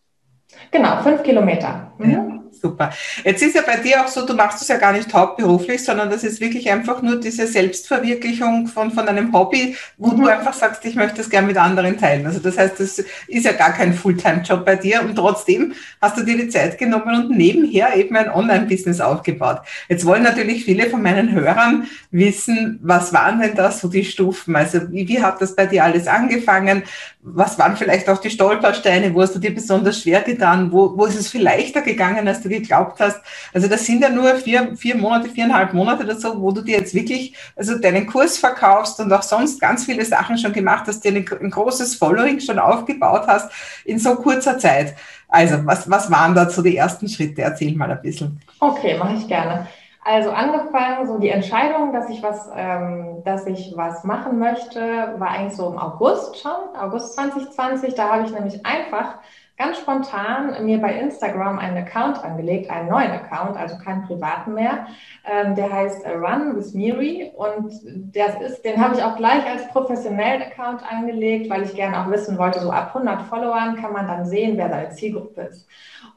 Genau, 0.71 1.03
fünf 1.03 1.23
Kilometer. 1.23 1.93
Mhm. 1.99 2.11
Ja, 2.11 2.27
super. 2.61 2.93
Jetzt 3.25 3.43
ist 3.43 3.55
ja 3.55 3.63
bei 3.63 3.77
dir 3.77 4.05
auch 4.05 4.09
so, 4.09 4.27
du 4.27 4.35
machst 4.35 4.63
es 4.63 4.69
ja 4.69 4.77
gar 4.77 4.93
nicht 4.93 5.13
hauptberuflich, 5.13 5.85
sondern 5.85 6.11
das 6.11 6.25
ist 6.25 6.41
wirklich 6.41 6.71
einfach 6.71 7.03
nur 7.03 7.21
diese 7.21 7.47
Selbstverwirklichung 7.47 8.67
von, 8.67 8.91
von 8.91 9.09
einem 9.09 9.33
Hobby, 9.33 9.77
wo 9.99 10.09
mhm. 10.09 10.23
du 10.23 10.29
einfach 10.29 10.53
sagst, 10.53 10.85
ich 10.85 10.95
möchte 10.95 11.21
es 11.21 11.31
gerne 11.31 11.47
mit 11.47 11.57
anderen 11.57 11.99
teilen. 11.99 12.27
Also 12.27 12.39
das 12.39 12.59
heißt, 12.59 12.81
das 12.81 13.03
ist 13.29 13.45
ja 13.45 13.53
gar 13.53 13.73
kein 13.73 13.95
Fulltime-Job 13.95 14.65
bei 14.65 14.77
dir 14.77 15.03
und 15.03 15.17
trotzdem 15.17 15.75
hast 16.01 16.19
du 16.19 16.23
dir 16.23 16.37
die 16.37 16.49
Zeit 16.49 16.79
genommen 16.79 17.25
und 17.25 17.37
nebenher 17.37 17.97
eben 17.97 18.17
ein 18.17 18.31
Online-Business 18.31 19.01
aufgebaut. 19.01 19.61
Jetzt 19.89 20.05
wollen 20.05 20.23
natürlich 20.23 20.65
viele 20.65 20.89
von 20.91 21.03
meinen 21.03 21.33
Hörern 21.33 21.87
wissen, 22.11 22.79
was 22.83 23.13
waren 23.13 23.41
denn 23.41 23.55
da 23.55 23.71
so 23.71 23.89
die 23.89 24.05
Stufen? 24.05 24.57
Also 24.57 24.91
wie, 24.91 25.09
wie 25.09 25.23
hat 25.23 25.41
das 25.41 25.57
bei 25.57 25.67
dir 25.67 25.85
alles 25.85 26.07
angefangen? 26.07 26.85
Was 27.23 27.59
waren 27.59 27.77
vielleicht 27.77 28.09
auch 28.09 28.19
die 28.19 28.31
Stolpersteine? 28.31 29.15
Wo 29.15 29.23
hast 29.23 29.35
du 29.35 29.39
dir 29.39 29.55
besonders 29.55 30.03
schwer 30.03 30.21
getan? 30.21 30.73
Wo, 30.73 30.97
wo 30.97 31.07
ist 31.07 31.19
es 31.19 31.31
viel 31.31 31.43
leichter 31.43 31.83
gegangen, 31.83 32.29
als 32.29 32.43
du 32.45 32.49
geglaubt 32.49 33.01
hast? 33.01 33.21
Also 33.53 33.69
das 33.69 33.85
sind 33.85 34.03
ja 34.03 34.11
nur 34.11 34.37
vier, 34.37 34.77
vier 34.77 34.97
Monate, 34.97 35.29
viereinhalb 35.29 35.73
Monate 35.73 36.05
oder 36.05 36.17
so, 36.17 36.41
wo 36.41 36.53
du 36.53 36.63
dir 36.63 36.79
jetzt 36.79 36.95
wirklich 36.95 37.37
also 37.57 37.79
deinen 37.79 38.07
Kurs 38.07 38.39
verkaufst 38.39 39.01
und 39.01 39.13
auch 39.13 39.23
sonst 39.23 39.61
ganz 39.61 39.85
viele 39.85 40.05
Sachen 40.05 40.39
schon 40.39 40.53
gemacht 40.53 40.85
hast, 40.87 41.05
dir 41.05 41.13
ein, 41.13 41.27
ein 41.41 41.51
großes 41.51 41.97
Following 41.97 42.41
schon 42.41 42.59
aufgebaut 42.59 43.25
hast 43.27 43.51
in 43.85 43.99
so 43.99 44.15
kurzer 44.17 44.59
Zeit. 44.59 44.95
Also 45.29 45.67
was, 45.67 45.91
was 45.91 46.11
waren 46.11 46.51
so 46.51 46.63
die 46.63 46.77
ersten 46.77 47.09
Schritte? 47.09 47.43
Erzähl 47.43 47.75
mal 47.75 47.91
ein 47.91 48.01
bisschen. 48.01 48.41
Okay, 48.61 48.97
mache 48.97 49.15
ich 49.15 49.27
gerne. 49.27 49.67
Also 50.07 50.31
angefangen, 50.31 51.07
so 51.07 51.19
die 51.19 51.31
Entscheidung, 51.31 51.95
dass 51.95 52.11
ich 52.11 52.23
was, 52.23 52.51
ähm, 52.55 53.23
dass 53.25 53.47
ich 53.47 53.73
was 53.75 54.05
machen 54.05 54.39
möchte, 54.39 55.15
war 55.17 55.29
eigentlich 55.29 55.57
so 55.57 55.71
im 55.71 55.79
August 55.79 56.41
schon, 56.41 56.77
August 56.79 57.15
2020. 57.15 57.95
Da 57.95 58.11
habe 58.11 58.27
ich 58.27 58.31
nämlich 58.31 58.65
einfach 58.67 59.15
ganz 59.57 59.79
spontan 59.79 60.65
mir 60.65 60.81
bei 60.81 60.95
Instagram 60.95 61.59
einen 61.59 61.77
Account 61.77 62.23
angelegt, 62.25 62.71
einen 62.71 62.89
neuen 62.89 63.13
Account, 63.13 63.57
also 63.57 63.79
keinen 63.79 64.03
privaten 64.03 64.55
mehr. 64.55 64.87
Ähm, 65.25 65.55
der 65.55 65.73
heißt 65.73 66.05
Run 66.07 66.57
with 66.57 66.75
Miri 66.75 67.31
und 67.37 67.73
das 68.15 68.41
ist, 68.41 68.65
den 68.65 68.83
habe 68.83 68.97
ich 68.97 69.03
auch 69.03 69.17
gleich 69.17 69.47
als 69.47 69.69
professionellen 69.69 70.43
Account 70.43 70.83
angelegt, 70.91 71.49
weil 71.51 71.63
ich 71.63 71.75
gerne 71.75 72.01
auch 72.01 72.11
wissen 72.11 72.37
wollte, 72.37 72.61
so 72.61 72.73
ab 72.73 72.89
100 72.95 73.23
Followern 73.23 73.77
kann 73.77 73.93
man 73.93 74.09
dann 74.09 74.27
sehen, 74.27 74.57
wer 74.57 74.69
seine 74.69 74.91
Zielgruppe 74.91 75.43
ist. 75.43 75.69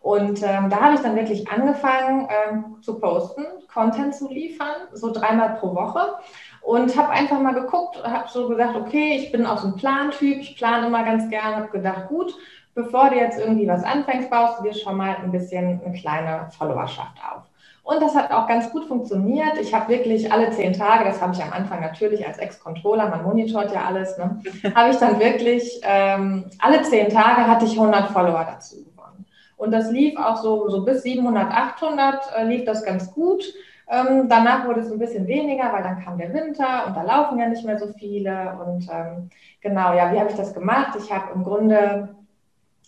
Und 0.01 0.41
ähm, 0.41 0.69
da 0.69 0.81
habe 0.81 0.95
ich 0.95 1.01
dann 1.01 1.15
wirklich 1.15 1.49
angefangen 1.49 2.27
ähm, 2.29 2.77
zu 2.81 2.99
posten, 2.99 3.45
Content 3.71 4.15
zu 4.15 4.29
liefern, 4.29 4.87
so 4.93 5.11
dreimal 5.11 5.55
pro 5.55 5.75
Woche. 5.75 6.15
Und 6.61 6.97
habe 6.97 7.09
einfach 7.09 7.39
mal 7.39 7.53
geguckt, 7.53 8.01
habe 8.03 8.27
so 8.29 8.47
gesagt, 8.49 8.75
okay, 8.75 9.17
ich 9.17 9.31
bin 9.31 9.45
auch 9.45 9.57
so 9.57 9.67
ein 9.67 9.75
Plantyp, 9.75 10.39
ich 10.39 10.57
plane 10.57 10.87
immer 10.87 11.03
ganz 11.03 11.29
gerne, 11.29 11.57
habe 11.57 11.69
gedacht, 11.69 12.07
gut, 12.09 12.35
bevor 12.77 13.09
du 13.09 13.15
jetzt 13.15 13.39
irgendwie 13.39 13.68
was 13.68 13.83
anfängst, 13.83 14.29
baust 14.29 14.59
du 14.59 14.63
dir 14.63 14.74
schon 14.74 14.95
mal 14.97 15.18
ein 15.24 15.31
bisschen 15.31 15.81
eine 15.83 15.94
kleine 15.97 16.47
Followerschaft 16.56 17.18
auf. 17.18 17.41
Und 17.81 18.01
das 18.01 18.15
hat 18.15 18.31
auch 18.31 18.47
ganz 18.47 18.69
gut 18.69 18.85
funktioniert. 18.85 19.57
Ich 19.59 19.74
habe 19.74 19.89
wirklich 19.89 20.31
alle 20.31 20.51
zehn 20.51 20.74
Tage, 20.74 21.03
das 21.03 21.19
habe 21.19 21.33
ich 21.33 21.41
am 21.41 21.51
Anfang 21.53 21.81
natürlich 21.81 22.25
als 22.27 22.38
Ex-Controller, 22.38 23.09
man 23.09 23.24
monitort 23.24 23.74
ja 23.74 23.85
alles, 23.85 24.15
ne, 24.19 24.41
habe 24.75 24.91
ich 24.91 24.97
dann 24.97 25.19
wirklich, 25.19 25.81
ähm, 25.83 26.45
alle 26.59 26.83
zehn 26.83 27.09
Tage 27.09 27.47
hatte 27.47 27.65
ich 27.65 27.79
100 27.79 28.12
Follower 28.12 28.45
dazu 28.47 28.75
gewonnen. 28.83 29.25
Und 29.56 29.71
das 29.71 29.89
lief 29.89 30.19
auch 30.19 30.38
so, 30.38 30.69
so 30.69 30.85
bis 30.85 31.01
700, 31.01 31.51
800 31.51 32.38
äh, 32.38 32.44
lief 32.44 32.65
das 32.65 32.83
ganz 32.83 33.12
gut. 33.12 33.44
Ähm, 33.89 34.27
danach 34.30 34.68
wurde 34.68 34.81
es 34.81 34.91
ein 34.91 35.00
bisschen 35.00 35.25
weniger, 35.25 35.71
weil 35.73 35.81
dann 35.81 36.03
kam 36.03 36.18
der 36.19 36.31
Winter 36.31 36.85
und 36.85 36.95
da 36.95 37.01
laufen 37.01 37.39
ja 37.39 37.47
nicht 37.47 37.65
mehr 37.65 37.80
so 37.80 37.88
viele. 37.97 38.56
Und 38.63 38.88
ähm, 38.91 39.30
genau, 39.62 39.95
ja, 39.95 40.12
wie 40.12 40.19
habe 40.19 40.30
ich 40.30 40.35
das 40.35 40.53
gemacht? 40.53 40.95
Ich 41.00 41.12
habe 41.12 41.33
im 41.33 41.44
Grunde 41.44 42.09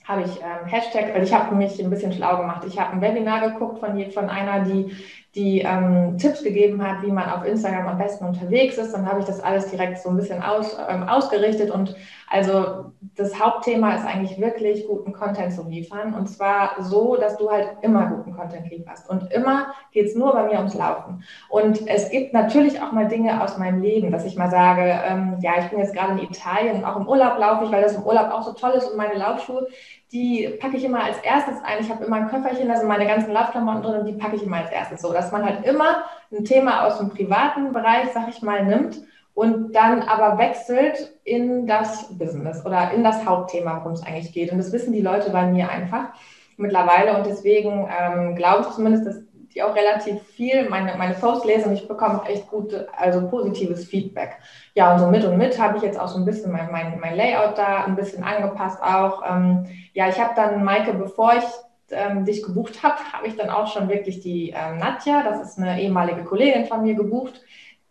habe 0.10 0.24
ich 0.24 0.42
ähm, 0.42 0.66
Hashtag, 0.66 1.14
also 1.14 1.22
ich 1.22 1.34
habe 1.34 1.56
mich 1.56 1.80
ein 1.80 1.90
bisschen 1.92 2.12
schlau 2.12 2.38
gemacht. 2.38 2.64
Ich 2.68 2.80
habe 2.80 2.94
ein 2.94 3.02
Webinar 3.02 3.48
geguckt 3.52 3.80
von, 3.80 4.12
von 4.12 4.28
einer, 4.28 4.62
die 4.66 4.92
die 5.36 5.60
ähm, 5.60 6.18
Tipps 6.18 6.44
gegeben 6.44 6.84
hat, 6.84 7.04
wie 7.04 7.12
man 7.12 7.30
auf 7.30 7.46
Instagram 7.46 7.88
am 7.88 7.98
besten 8.00 8.26
unterwegs 8.26 8.80
ist. 8.80 8.94
Dann 8.94 9.06
habe 9.06 9.20
ich 9.20 9.26
das 9.26 9.40
alles 9.40 9.70
direkt 9.70 10.00
so 10.00 10.10
ein 10.10 10.18
bisschen 10.18 10.42
aus, 10.42 10.76
ähm, 10.90 11.08
ausgerichtet. 11.08 11.70
Und 11.70 11.96
also 12.32 12.94
das 13.16 13.40
Hauptthema 13.40 13.94
ist 13.94 14.06
eigentlich 14.06 14.40
wirklich 14.40 14.88
guten 14.88 15.14
Content 15.14 15.54
zu 15.54 15.70
liefern. 15.70 16.16
Und 16.16 16.28
zwar 16.28 16.82
so, 16.82 17.16
dass 17.16 17.38
du 17.38 17.52
halt 17.52 17.78
immer 17.84 18.08
guten 18.08 18.36
Content 18.36 18.72
lieferst. 18.72 19.08
Und 19.08 19.32
immer 19.32 19.68
geht 19.92 20.08
es 20.08 20.16
nur 20.16 20.34
bei 20.34 20.48
mir 20.48 20.58
ums 20.58 20.74
Laufen. 20.74 21.24
Und 21.48 21.88
es 21.88 22.10
gibt 22.10 22.34
natürlich 22.34 22.82
auch 22.82 22.92
mal 22.92 23.08
Dinge 23.08 23.44
aus 23.44 23.56
meinem 23.60 23.84
Leben, 23.84 24.12
dass 24.12 24.26
ich 24.26 24.36
mal 24.36 24.50
sage, 24.50 24.82
ähm, 24.82 25.38
ja, 25.42 25.60
ich 25.60 25.70
bin 25.70 25.78
jetzt 25.78 25.94
gerade 25.94 26.14
in 26.14 26.28
Italien 26.28 26.78
und 26.78 26.86
auch 26.86 26.96
im 26.96 27.08
Urlaub 27.08 27.38
laufe 27.38 27.66
ich, 27.66 27.72
weil 27.72 27.84
das 27.84 27.96
im 27.96 28.04
Urlaub 28.04 28.32
auch 28.32 28.42
so 28.42 28.54
toll 28.54 28.72
ist 28.72 28.90
und 28.90 28.98
meine 28.98 29.14
Laufschuhe, 29.14 29.68
die 30.12 30.58
packe 30.60 30.78
ich 30.78 30.84
immer 30.84 31.04
als 31.04 31.18
erstes 31.20 31.56
ein. 31.64 31.82
Ich 31.82 31.90
habe 31.90 32.04
immer 32.04 32.18
ein 32.18 32.30
Köfferchen, 32.30 32.68
da 32.68 32.78
sind 32.78 32.88
meine 32.88 33.06
ganzen 33.06 33.32
Laufklamotten 33.32 33.84
drin 33.84 34.00
und 34.02 34.06
die 34.06 34.14
packe 34.14 34.36
ich 34.36 34.44
immer 34.44 34.58
als 34.58 34.72
erstes. 34.72 35.02
So, 35.02 35.14
dass 35.14 35.32
man 35.32 35.46
halt 35.46 35.66
immer 35.66 36.04
ein 36.32 36.46
Thema 36.46 36.86
aus 36.86 36.98
dem 36.98 37.10
privaten 37.10 37.74
Bereich, 37.74 38.10
sag 38.14 38.30
ich 38.30 38.42
mal, 38.42 38.66
nimmt 38.66 39.02
und 39.36 39.74
dann 39.74 40.02
aber 40.02 40.38
wechselt 40.40 41.14
in 41.24 41.68
das 41.68 42.18
Business 42.18 42.66
oder 42.66 42.92
in 42.92 43.04
das 43.04 43.26
Hauptthema, 43.26 43.78
worum 43.78 43.94
es 43.94 44.04
eigentlich 44.04 44.34
geht. 44.34 44.52
Und 44.52 44.58
das 44.58 44.72
wissen 44.72 44.94
die 44.94 45.02
Leute 45.02 45.30
bei 45.30 45.46
mir 45.46 45.70
einfach 45.70 46.10
mittlerweile 46.58 47.18
und 47.18 47.26
deswegen 47.26 47.88
ähm, 47.90 48.36
glaube 48.36 48.66
ich 48.68 48.76
zumindest, 48.76 49.06
dass 49.06 49.22
die 49.54 49.64
auch 49.64 49.76
relativ 49.76 50.22
viel 50.22 50.70
meine, 50.70 50.96
meine 50.98 51.16
Posts 51.16 51.46
lesen 51.46 51.70
und 51.70 51.74
ich 51.74 51.88
bekomme 51.88 52.22
echt 52.28 52.48
gute, 52.48 52.88
also 52.96 53.28
positives 53.28 53.86
Feedback. 53.86 54.38
Ja, 54.76 54.94
und 54.94 55.00
so 55.00 55.08
mit 55.08 55.26
und 55.26 55.38
mit 55.38 55.60
habe 55.60 55.78
ich 55.78 55.84
jetzt 55.84 56.00
auch 56.00 56.08
so 56.08 56.18
ein 56.18 56.26
bisschen 56.26 56.52
mein, 56.52 56.72
mein, 56.72 57.00
mein 57.00 57.16
Layout 57.16 57.58
da 57.58 57.86
ein 57.86 57.96
bisschen 57.96 58.24
angepasst 58.24 58.82
auch. 58.82 59.24
Ähm, 59.30 59.66
ja, 59.94 60.08
ich 60.08 60.20
habe 60.20 60.34
dann, 60.36 60.64
Maike, 60.64 60.94
bevor 60.94 61.34
ich 61.36 61.44
ähm, 61.92 62.26
dich 62.26 62.44
gebucht 62.44 62.84
habe, 62.84 62.98
habe 63.12 63.28
ich 63.28 63.36
dann 63.36 63.50
auch 63.50 63.68
schon 63.68 63.90
wirklich 63.90 64.20
die 64.20 64.54
ähm, 64.56 64.78
Nadja, 64.78 65.24
das 65.24 65.42
ist 65.42 65.58
eine 65.58 65.82
ehemalige 65.82 66.24
Kollegin 66.24 66.66
von 66.66 66.84
mir, 66.84 66.94
gebucht, 66.94 67.42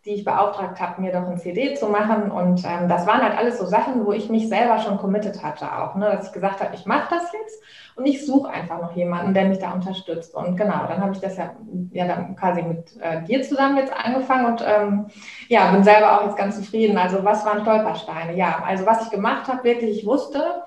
die 0.05 0.11
ich 0.11 0.23
beauftragt 0.23 0.79
habe, 0.79 1.01
mir 1.01 1.11
doch 1.11 1.27
ein 1.27 1.37
CD 1.37 1.73
zu 1.75 1.87
machen. 1.87 2.31
Und 2.31 2.63
ähm, 2.65 2.87
das 2.87 3.05
waren 3.05 3.21
halt 3.21 3.37
alles 3.37 3.57
so 3.57 3.65
Sachen, 3.65 4.05
wo 4.05 4.13
ich 4.13 4.29
mich 4.29 4.47
selber 4.47 4.79
schon 4.79 4.97
committed 4.97 5.43
hatte 5.43 5.65
auch, 5.77 5.95
ne? 5.95 6.05
dass 6.05 6.27
ich 6.27 6.33
gesagt 6.33 6.61
habe, 6.61 6.73
ich 6.73 6.85
mache 6.85 7.13
das 7.15 7.31
jetzt 7.33 7.61
und 7.95 8.05
ich 8.05 8.25
suche 8.25 8.49
einfach 8.49 8.81
noch 8.81 8.95
jemanden, 8.95 9.33
der 9.33 9.45
mich 9.45 9.59
da 9.59 9.73
unterstützt. 9.73 10.33
Und 10.33 10.55
genau, 10.55 10.87
dann 10.87 11.01
habe 11.01 11.11
ich 11.11 11.19
das 11.19 11.35
ja, 11.35 11.53
ja 11.91 12.07
dann 12.07 12.35
quasi 12.37 12.61
mit 12.61 12.95
äh, 13.01 13.23
dir 13.23 13.43
zusammen 13.43 13.77
jetzt 13.77 13.93
angefangen 13.93 14.45
und 14.45 14.63
ähm, 14.65 15.07
ja, 15.49 15.69
bin 15.71 15.83
selber 15.83 16.17
auch 16.17 16.25
jetzt 16.25 16.37
ganz 16.37 16.55
zufrieden. 16.55 16.97
Also 16.97 17.25
was 17.25 17.45
waren 17.45 17.61
Stolpersteine? 17.61 18.37
Ja, 18.37 18.63
also 18.65 18.85
was 18.85 19.03
ich 19.03 19.09
gemacht 19.09 19.49
habe, 19.49 19.65
wirklich, 19.65 19.99
ich 19.99 20.05
wusste, 20.05 20.63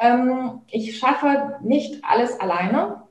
ähm, 0.00 0.62
ich 0.68 0.98
schaffe 0.98 1.58
nicht 1.62 2.02
alles 2.04 2.40
alleine. 2.40 3.04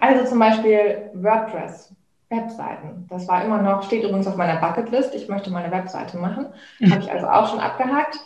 Also 0.00 0.24
zum 0.24 0.40
Beispiel 0.40 1.10
WordPress. 1.14 1.94
Webseiten. 2.30 3.06
Das 3.10 3.28
war 3.28 3.44
immer 3.44 3.60
noch, 3.60 3.82
steht 3.82 4.04
übrigens 4.04 4.26
auf 4.26 4.36
meiner 4.36 4.60
Bucketlist. 4.60 5.14
Ich 5.14 5.28
möchte 5.28 5.50
mal 5.50 5.62
eine 5.62 5.72
Webseite 5.72 6.16
machen. 6.16 6.46
Mhm. 6.78 6.92
Habe 6.92 7.02
ich 7.02 7.12
also 7.12 7.26
auch 7.26 7.50
schon 7.50 7.60
abgehakt 7.60 8.18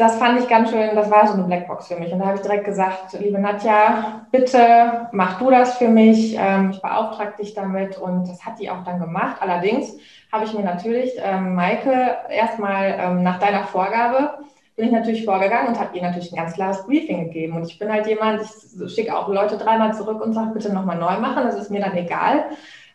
das 0.00 0.16
fand 0.16 0.40
ich 0.40 0.48
ganz 0.48 0.70
schön, 0.70 0.94
das 0.94 1.10
war 1.10 1.26
so 1.26 1.34
eine 1.34 1.42
Blackbox 1.44 1.88
für 1.88 1.96
mich. 1.96 2.10
Und 2.10 2.20
da 2.20 2.26
habe 2.26 2.36
ich 2.36 2.42
direkt 2.42 2.64
gesagt, 2.64 3.12
liebe 3.20 3.38
Nadja, 3.38 4.26
bitte 4.30 5.08
mach 5.12 5.38
du 5.38 5.50
das 5.50 5.76
für 5.76 5.88
mich. 5.88 6.36
Ähm, 6.38 6.70
ich 6.70 6.80
beauftrage 6.80 7.36
dich 7.38 7.52
damit. 7.52 7.98
Und 7.98 8.26
das 8.26 8.44
hat 8.44 8.58
die 8.58 8.70
auch 8.70 8.82
dann 8.84 8.98
gemacht. 8.98 9.36
Allerdings 9.40 9.96
habe 10.32 10.46
ich 10.46 10.54
mir 10.54 10.64
natürlich, 10.64 11.12
ähm, 11.22 11.54
Maike, 11.54 12.16
erstmal 12.30 12.96
ähm, 12.98 13.22
nach 13.22 13.38
deiner 13.38 13.64
Vorgabe 13.64 14.38
bin 14.74 14.86
ich 14.86 14.92
natürlich 14.92 15.26
vorgegangen 15.26 15.68
und 15.68 15.78
habe 15.78 15.94
ihr 15.94 16.02
natürlich 16.02 16.32
ein 16.32 16.36
ganz 16.36 16.54
klares 16.54 16.86
Briefing 16.86 17.24
gegeben. 17.26 17.56
Und 17.56 17.66
ich 17.66 17.78
bin 17.78 17.92
halt 17.92 18.06
jemand, 18.06 18.40
ich 18.40 18.94
schicke 18.94 19.14
auch 19.14 19.28
Leute 19.28 19.58
dreimal 19.58 19.92
zurück 19.92 20.22
und 20.22 20.32
sage, 20.32 20.52
bitte 20.54 20.72
nochmal 20.72 20.96
neu 20.96 21.18
machen. 21.18 21.44
Das 21.44 21.56
ist 21.56 21.70
mir 21.70 21.82
dann 21.82 21.94
egal. 21.94 22.44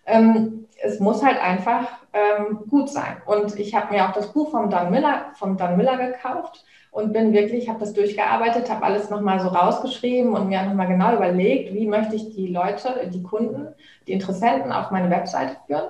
Ähm, 0.05 0.67
es 0.83 0.99
muss 0.99 1.23
halt 1.23 1.41
einfach 1.41 1.87
ähm, 2.13 2.59
gut 2.69 2.89
sein. 2.89 3.17
Und 3.25 3.59
ich 3.59 3.75
habe 3.75 3.93
mir 3.93 4.07
auch 4.07 4.13
das 4.13 4.31
Buch 4.33 4.51
vom 4.51 4.69
Don 4.69 4.91
Miller, 4.91 5.27
vom 5.35 5.57
Don 5.57 5.77
Miller 5.77 5.97
gekauft 5.97 6.63
und 6.91 7.11
bin 7.11 7.33
wirklich, 7.33 7.67
habe 7.67 7.79
das 7.79 7.93
durchgearbeitet, 7.93 8.69
habe 8.69 8.83
alles 8.85 9.09
nochmal 9.09 9.39
so 9.39 9.49
rausgeschrieben 9.49 10.33
und 10.33 10.47
mir 10.47 10.63
nochmal 10.63 10.87
genau 10.87 11.15
überlegt, 11.15 11.73
wie 11.73 11.87
möchte 11.87 12.15
ich 12.15 12.33
die 12.35 12.47
Leute, 12.47 13.09
die 13.13 13.23
Kunden, 13.23 13.67
die 14.07 14.13
Interessenten 14.13 14.71
auf 14.71 14.91
meine 14.91 15.09
Webseite 15.09 15.57
führen. 15.67 15.89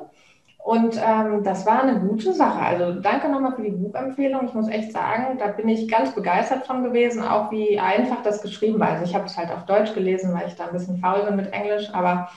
Und 0.66 0.98
ähm, 0.98 1.44
das 1.44 1.68
war 1.68 1.84
eine 1.84 2.00
gute 2.00 2.34
Sache. 2.34 2.60
Also 2.60 3.00
danke 3.00 3.30
nochmal 3.30 3.54
für 3.54 3.62
die 3.62 3.70
Buchempfehlung. 3.70 4.48
Ich 4.48 4.56
muss 4.56 4.68
echt 4.68 4.92
sagen, 4.92 5.38
da 5.38 5.50
bin 5.50 5.70
ich 5.70 5.88
ganz 5.88 6.16
begeistert 6.16 6.66
von 6.66 6.84
gewesen, 6.84 7.22
auch 7.22 7.52
wie 7.52 7.80
einfach 7.80 8.24
das 8.24 8.42
geschrieben 8.42 8.80
war. 8.80 8.90
Also 8.90 9.04
ich 9.04 9.14
habe 9.14 9.26
es 9.26 9.38
halt 9.38 9.52
auf 9.52 9.68
Deutsch 9.68 9.94
gelesen, 9.94 10.34
weil 10.34 10.48
ich 10.48 10.56
da 10.56 10.66
ein 10.66 10.74
bisschen 10.74 10.98
faul 10.98 11.24
bin 11.24 11.36
mit 11.36 11.54
Englisch, 11.54 11.94
aber 11.94 12.30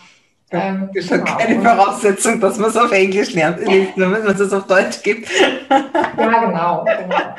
ähm, 0.51 0.91
das 0.95 1.05
ist 1.05 1.11
genau. 1.11 1.37
keine 1.37 1.61
Voraussetzung, 1.61 2.41
dass 2.41 2.59
man 2.59 2.71
es 2.71 2.77
auf 2.77 2.93
Englisch 2.93 3.35
lernt, 3.35 3.59
wenn 3.61 4.11
man 4.11 4.27
es 4.27 4.53
auf 4.53 4.67
Deutsch 4.67 5.03
gibt. 5.03 5.29
ja, 5.69 6.45
genau. 6.45 6.85
genau. 6.85 7.35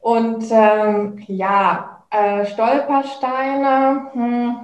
Und 0.00 0.44
ähm, 0.50 1.18
ja, 1.26 2.02
äh, 2.10 2.46
Stolpersteine, 2.46 4.10
hm, 4.12 4.56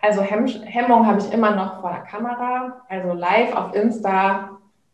also 0.00 0.22
Hemm 0.22 0.46
Hemmung 0.46 1.06
habe 1.06 1.18
ich 1.18 1.32
immer 1.32 1.50
noch 1.50 1.80
vor 1.80 1.90
der 1.90 2.02
Kamera. 2.02 2.82
Also 2.88 3.12
live 3.12 3.54
auf 3.54 3.74
Insta 3.74 4.50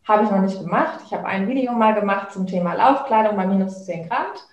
habe 0.07 0.23
ich 0.23 0.31
noch 0.31 0.41
nicht 0.41 0.59
gemacht. 0.59 1.01
Ich 1.05 1.13
habe 1.13 1.25
ein 1.25 1.47
Video 1.47 1.73
mal 1.73 1.93
gemacht 1.93 2.31
zum 2.31 2.47
Thema 2.47 2.73
Laufkleidung 2.73 3.35
bei 3.35 3.45
minus 3.45 3.85
10 3.85 4.09
Grad. 4.09 4.47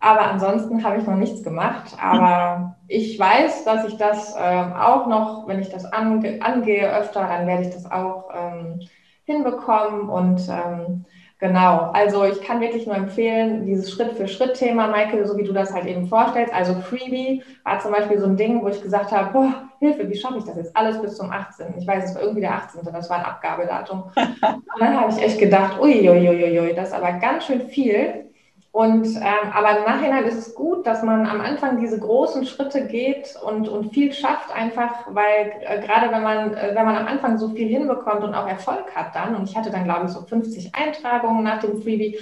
Aber 0.00 0.22
ansonsten 0.22 0.82
habe 0.82 0.98
ich 0.98 1.06
noch 1.06 1.16
nichts 1.16 1.42
gemacht. 1.42 1.96
Aber 2.00 2.76
ich 2.88 3.18
weiß, 3.18 3.64
dass 3.64 3.86
ich 3.86 3.96
das 3.96 4.34
ähm, 4.38 4.72
auch 4.72 5.06
noch, 5.06 5.46
wenn 5.46 5.60
ich 5.60 5.68
das 5.68 5.84
ange 5.84 6.42
angehe 6.42 6.90
öfter, 6.90 7.26
dann 7.26 7.46
werde 7.46 7.64
ich 7.64 7.70
das 7.74 7.90
auch 7.90 8.30
ähm, 8.34 8.80
hinbekommen. 9.24 10.08
Und 10.08 10.48
ähm, 10.48 11.04
Genau, 11.40 11.90
also 11.94 12.24
ich 12.24 12.42
kann 12.42 12.60
wirklich 12.60 12.86
nur 12.86 12.96
empfehlen, 12.96 13.64
dieses 13.64 13.90
Schritt-für-Schritt-Thema, 13.90 14.88
Michael, 14.88 15.26
so 15.26 15.38
wie 15.38 15.42
du 15.42 15.54
das 15.54 15.72
halt 15.72 15.86
eben 15.86 16.06
vorstellst. 16.06 16.52
Also 16.52 16.74
Freebie 16.74 17.42
war 17.64 17.80
zum 17.80 17.92
Beispiel 17.92 18.18
so 18.20 18.26
ein 18.26 18.36
Ding, 18.36 18.62
wo 18.62 18.68
ich 18.68 18.82
gesagt 18.82 19.10
habe, 19.10 19.32
boah, 19.32 19.70
Hilfe, 19.78 20.06
wie 20.10 20.14
schaffe 20.14 20.36
ich 20.36 20.44
das 20.44 20.56
jetzt 20.56 20.76
alles 20.76 21.00
bis 21.00 21.16
zum 21.16 21.30
18. 21.30 21.78
Ich 21.78 21.86
weiß, 21.86 22.10
es 22.10 22.14
war 22.14 22.20
irgendwie 22.20 22.42
der 22.42 22.52
18. 22.56 22.82
Das 22.84 23.08
war 23.08 23.20
ein 23.20 23.24
Abgabedatum. 23.24 24.02
Und 24.16 24.80
dann 24.80 25.00
habe 25.00 25.10
ich 25.12 25.22
echt 25.22 25.38
gedacht, 25.38 25.80
uiuiuiui, 25.80 26.74
das 26.74 26.88
ist 26.88 26.94
aber 26.94 27.12
ganz 27.12 27.46
schön 27.46 27.62
viel. 27.62 28.29
Und 28.72 29.04
ähm, 29.16 29.52
aber 29.52 29.78
im 29.78 29.84
Nachhinein 29.84 30.24
ist 30.24 30.38
es 30.38 30.54
gut, 30.54 30.86
dass 30.86 31.02
man 31.02 31.26
am 31.26 31.40
Anfang 31.40 31.80
diese 31.80 31.98
großen 31.98 32.46
Schritte 32.46 32.86
geht 32.86 33.34
und, 33.44 33.68
und 33.68 33.92
viel 33.92 34.12
schafft, 34.12 34.54
einfach, 34.54 35.06
weil 35.08 35.52
äh, 35.62 35.80
gerade 35.80 36.12
wenn 36.12 36.22
man, 36.22 36.54
äh, 36.54 36.70
wenn 36.74 36.84
man 36.84 36.96
am 36.96 37.08
Anfang 37.08 37.36
so 37.36 37.48
viel 37.48 37.66
hinbekommt 37.66 38.22
und 38.22 38.34
auch 38.34 38.46
Erfolg 38.46 38.94
hat 38.94 39.16
dann, 39.16 39.34
und 39.34 39.48
ich 39.48 39.56
hatte 39.56 39.70
dann, 39.70 39.84
glaube 39.84 40.06
ich, 40.06 40.12
so 40.12 40.22
50 40.22 40.72
Eintragungen 40.76 41.42
nach 41.42 41.58
dem 41.58 41.82
Freebie, 41.82 42.16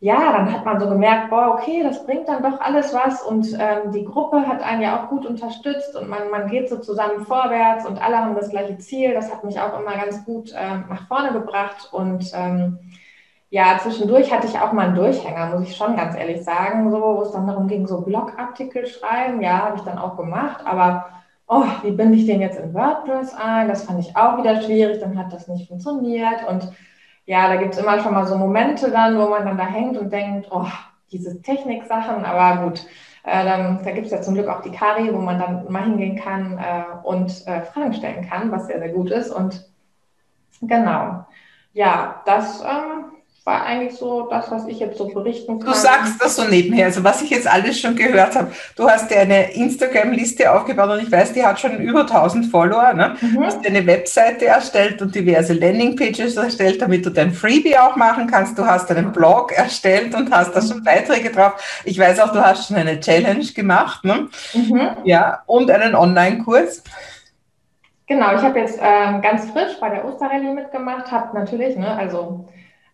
ja, 0.00 0.32
dann 0.32 0.52
hat 0.52 0.64
man 0.64 0.80
so 0.80 0.88
gemerkt, 0.88 1.28
boah, 1.28 1.54
okay, 1.54 1.82
das 1.82 2.06
bringt 2.06 2.28
dann 2.28 2.42
doch 2.42 2.60
alles 2.60 2.94
was 2.94 3.22
und 3.22 3.48
ähm, 3.58 3.90
die 3.92 4.04
Gruppe 4.04 4.46
hat 4.46 4.62
einen 4.62 4.80
ja 4.80 4.98
auch 5.02 5.08
gut 5.08 5.26
unterstützt 5.26 5.96
und 5.96 6.08
man, 6.08 6.30
man 6.30 6.48
geht 6.48 6.68
so 6.68 6.78
zusammen 6.78 7.26
vorwärts 7.26 7.84
und 7.84 8.00
alle 8.00 8.16
haben 8.18 8.36
das 8.36 8.50
gleiche 8.50 8.78
Ziel. 8.78 9.12
Das 9.12 9.30
hat 9.30 9.42
mich 9.44 9.60
auch 9.60 9.78
immer 9.78 9.96
ganz 9.96 10.24
gut 10.24 10.54
ähm, 10.56 10.84
nach 10.88 11.08
vorne 11.08 11.32
gebracht 11.32 11.88
und 11.92 12.30
ähm, 12.32 12.78
ja, 13.50 13.78
zwischendurch 13.80 14.32
hatte 14.32 14.46
ich 14.46 14.58
auch 14.58 14.72
mal 14.72 14.86
einen 14.86 14.94
Durchhänger, 14.94 15.56
muss 15.56 15.68
ich 15.68 15.76
schon 15.76 15.96
ganz 15.96 16.14
ehrlich 16.14 16.44
sagen, 16.44 16.90
so, 16.90 17.00
wo 17.00 17.22
es 17.22 17.32
dann 17.32 17.46
darum 17.46 17.66
ging, 17.66 17.86
so 17.86 18.02
Blogartikel 18.02 18.86
schreiben. 18.86 19.40
Ja, 19.40 19.64
habe 19.64 19.76
ich 19.76 19.82
dann 19.82 19.98
auch 19.98 20.16
gemacht, 20.16 20.60
aber 20.66 21.06
oh, 21.46 21.64
wie 21.82 21.92
binde 21.92 22.18
ich 22.18 22.26
den 22.26 22.42
jetzt 22.42 22.58
in 22.58 22.74
WordPress 22.74 23.34
ein? 23.34 23.68
Das 23.68 23.84
fand 23.84 24.00
ich 24.00 24.14
auch 24.16 24.38
wieder 24.38 24.60
schwierig, 24.62 25.00
dann 25.00 25.18
hat 25.18 25.32
das 25.32 25.48
nicht 25.48 25.68
funktioniert. 25.68 26.46
Und 26.46 26.70
ja, 27.24 27.48
da 27.48 27.56
gibt 27.56 27.74
es 27.74 27.80
immer 27.80 28.00
schon 28.00 28.12
mal 28.14 28.26
so 28.26 28.36
Momente 28.36 28.90
dann, 28.90 29.18
wo 29.18 29.28
man 29.28 29.46
dann 29.46 29.56
da 29.56 29.66
hängt 29.66 29.96
und 29.96 30.12
denkt, 30.12 30.48
oh, 30.50 30.66
diese 31.10 31.40
Techniksachen, 31.40 32.24
aber 32.24 32.64
gut. 32.64 32.86
Äh, 33.24 33.44
dann, 33.44 33.82
da 33.82 33.90
gibt 33.90 34.06
es 34.06 34.12
ja 34.12 34.20
zum 34.20 34.34
Glück 34.34 34.48
auch 34.48 34.62
die 34.62 34.70
Kari, 34.70 35.12
wo 35.12 35.18
man 35.18 35.38
dann 35.38 35.70
mal 35.70 35.84
hingehen 35.84 36.16
kann 36.16 36.58
äh, 36.58 37.06
und 37.06 37.46
äh, 37.46 37.62
Fragen 37.62 37.92
stellen 37.94 38.28
kann, 38.28 38.50
was 38.50 38.66
sehr, 38.66 38.78
sehr 38.78 38.90
gut 38.90 39.10
ist. 39.10 39.30
Und 39.30 39.68
genau, 40.62 41.26
ja, 41.72 42.22
das 42.24 42.62
ähm, 42.62 43.17
war 43.48 43.64
eigentlich 43.64 43.96
so 43.96 44.28
das, 44.28 44.50
was 44.50 44.66
ich 44.66 44.78
jetzt 44.78 44.98
so 44.98 45.06
berichten 45.08 45.58
kann. 45.58 45.72
Du 45.72 45.74
sagst 45.74 46.22
das 46.22 46.36
so 46.36 46.44
nebenher, 46.44 46.84
also 46.84 47.02
was 47.02 47.22
ich 47.22 47.30
jetzt 47.30 47.50
alles 47.50 47.80
schon 47.80 47.96
gehört 47.96 48.36
habe. 48.36 48.52
Du 48.76 48.86
hast 48.86 49.10
dir 49.10 49.20
eine 49.20 49.54
Instagram-Liste 49.54 50.52
aufgebaut 50.52 50.90
und 50.90 51.02
ich 51.02 51.10
weiß, 51.10 51.32
die 51.32 51.42
hat 51.42 51.58
schon 51.58 51.78
über 51.78 52.02
1000 52.02 52.44
Follower. 52.44 52.92
Ne? 52.92 53.16
Mhm. 53.18 53.36
Du 53.36 53.44
hast 53.44 53.64
dir 53.64 53.68
eine 53.68 53.86
Webseite 53.86 54.44
erstellt 54.44 55.00
und 55.00 55.14
diverse 55.14 55.54
Landingpages 55.54 56.36
erstellt, 56.36 56.82
damit 56.82 57.06
du 57.06 57.10
dein 57.10 57.32
Freebie 57.32 57.78
auch 57.78 57.96
machen 57.96 58.26
kannst. 58.26 58.58
Du 58.58 58.66
hast 58.66 58.90
einen 58.90 59.12
Blog 59.12 59.52
erstellt 59.52 60.14
und 60.14 60.30
hast 60.30 60.54
da 60.54 60.60
schon 60.60 60.84
Beiträge 60.84 61.30
drauf. 61.30 61.82
Ich 61.86 61.98
weiß 61.98 62.20
auch, 62.20 62.32
du 62.32 62.44
hast 62.44 62.68
schon 62.68 62.76
eine 62.76 63.00
Challenge 63.00 63.46
gemacht. 63.46 64.04
Ne? 64.04 64.28
Mhm. 64.52 64.88
Ja, 65.04 65.42
und 65.46 65.70
einen 65.70 65.94
Online-Kurs. 65.94 66.82
Genau, 68.06 68.34
ich 68.34 68.42
habe 68.42 68.58
jetzt 68.58 68.78
ähm, 68.82 69.22
ganz 69.22 69.50
frisch 69.50 69.80
bei 69.80 69.88
der 69.88 70.04
Osterrallye 70.04 70.52
mitgemacht, 70.52 71.10
habe 71.10 71.34
natürlich, 71.34 71.76
ne, 71.76 71.96
also 71.96 72.46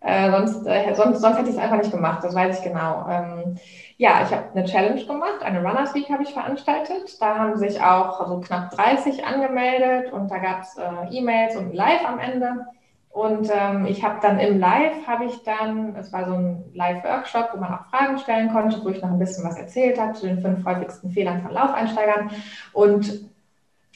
äh, 0.05 0.31
sonst, 0.31 0.67
äh, 0.67 0.95
sonst, 0.95 1.21
sonst 1.21 1.39
hätte 1.39 1.49
ich 1.49 1.57
es 1.57 1.63
einfach 1.63 1.79
nicht 1.79 1.91
gemacht, 1.91 2.23
das 2.23 2.35
weiß 2.35 2.59
ich 2.59 2.65
genau. 2.65 3.07
Ähm, 3.09 3.57
ja, 3.97 4.21
ich 4.23 4.31
habe 4.33 4.45
eine 4.55 4.65
Challenge 4.67 5.03
gemacht, 5.03 5.43
eine 5.43 5.67
Runners 5.67 5.95
Week 5.95 6.11
habe 6.11 6.23
ich 6.23 6.35
veranstaltet. 6.35 7.21
Da 7.23 7.39
haben 7.39 7.57
sich 7.57 7.81
auch 7.81 8.27
so 8.29 8.39
knapp 8.41 8.71
30 8.73 9.25
angemeldet 9.25 10.13
und 10.13 10.31
da 10.31 10.39
gab 10.39 10.61
es 10.61 10.77
äh, 10.77 11.17
E-Mails 11.17 11.57
und 11.57 11.75
Live 11.75 12.05
am 12.07 12.19
Ende. 12.19 12.67
Und 13.09 13.49
ähm, 13.51 13.87
ich 13.87 14.05
habe 14.05 14.19
dann 14.21 14.39
im 14.41 14.59
Live, 14.59 15.07
habe 15.07 15.25
ich 15.25 15.43
dann, 15.43 15.97
es 15.97 16.13
war 16.13 16.27
so 16.27 16.35
ein 16.35 16.65
Live-Workshop, 16.75 17.51
wo 17.55 17.61
man 17.61 17.73
auch 17.73 17.87
Fragen 17.87 18.19
stellen 18.19 18.53
konnte, 18.53 18.85
wo 18.85 18.91
ich 18.91 19.01
noch 19.01 19.11
ein 19.11 19.19
bisschen 19.19 19.45
was 19.45 19.57
erzählt 19.57 19.99
habe 19.99 20.13
zu 20.13 20.27
den 20.27 20.41
fünf 20.41 20.67
häufigsten 20.67 21.11
Fehlern 21.11 21.41
von 21.41 21.53
Laufeinsteigern. 21.53 22.31
Und 22.75 23.31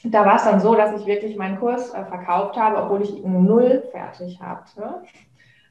da 0.03 0.25
war 0.25 0.37
es 0.37 0.45
dann 0.45 0.59
so, 0.59 0.73
dass 0.73 0.99
ich 0.99 1.05
wirklich 1.05 1.35
meinen 1.35 1.59
Kurs 1.59 1.93
äh, 1.93 2.03
verkauft 2.05 2.57
habe, 2.57 2.81
obwohl 2.81 3.03
ich 3.03 3.15
ihn 3.15 3.45
null 3.45 3.83
fertig 3.91 4.39
hatte 4.41 5.03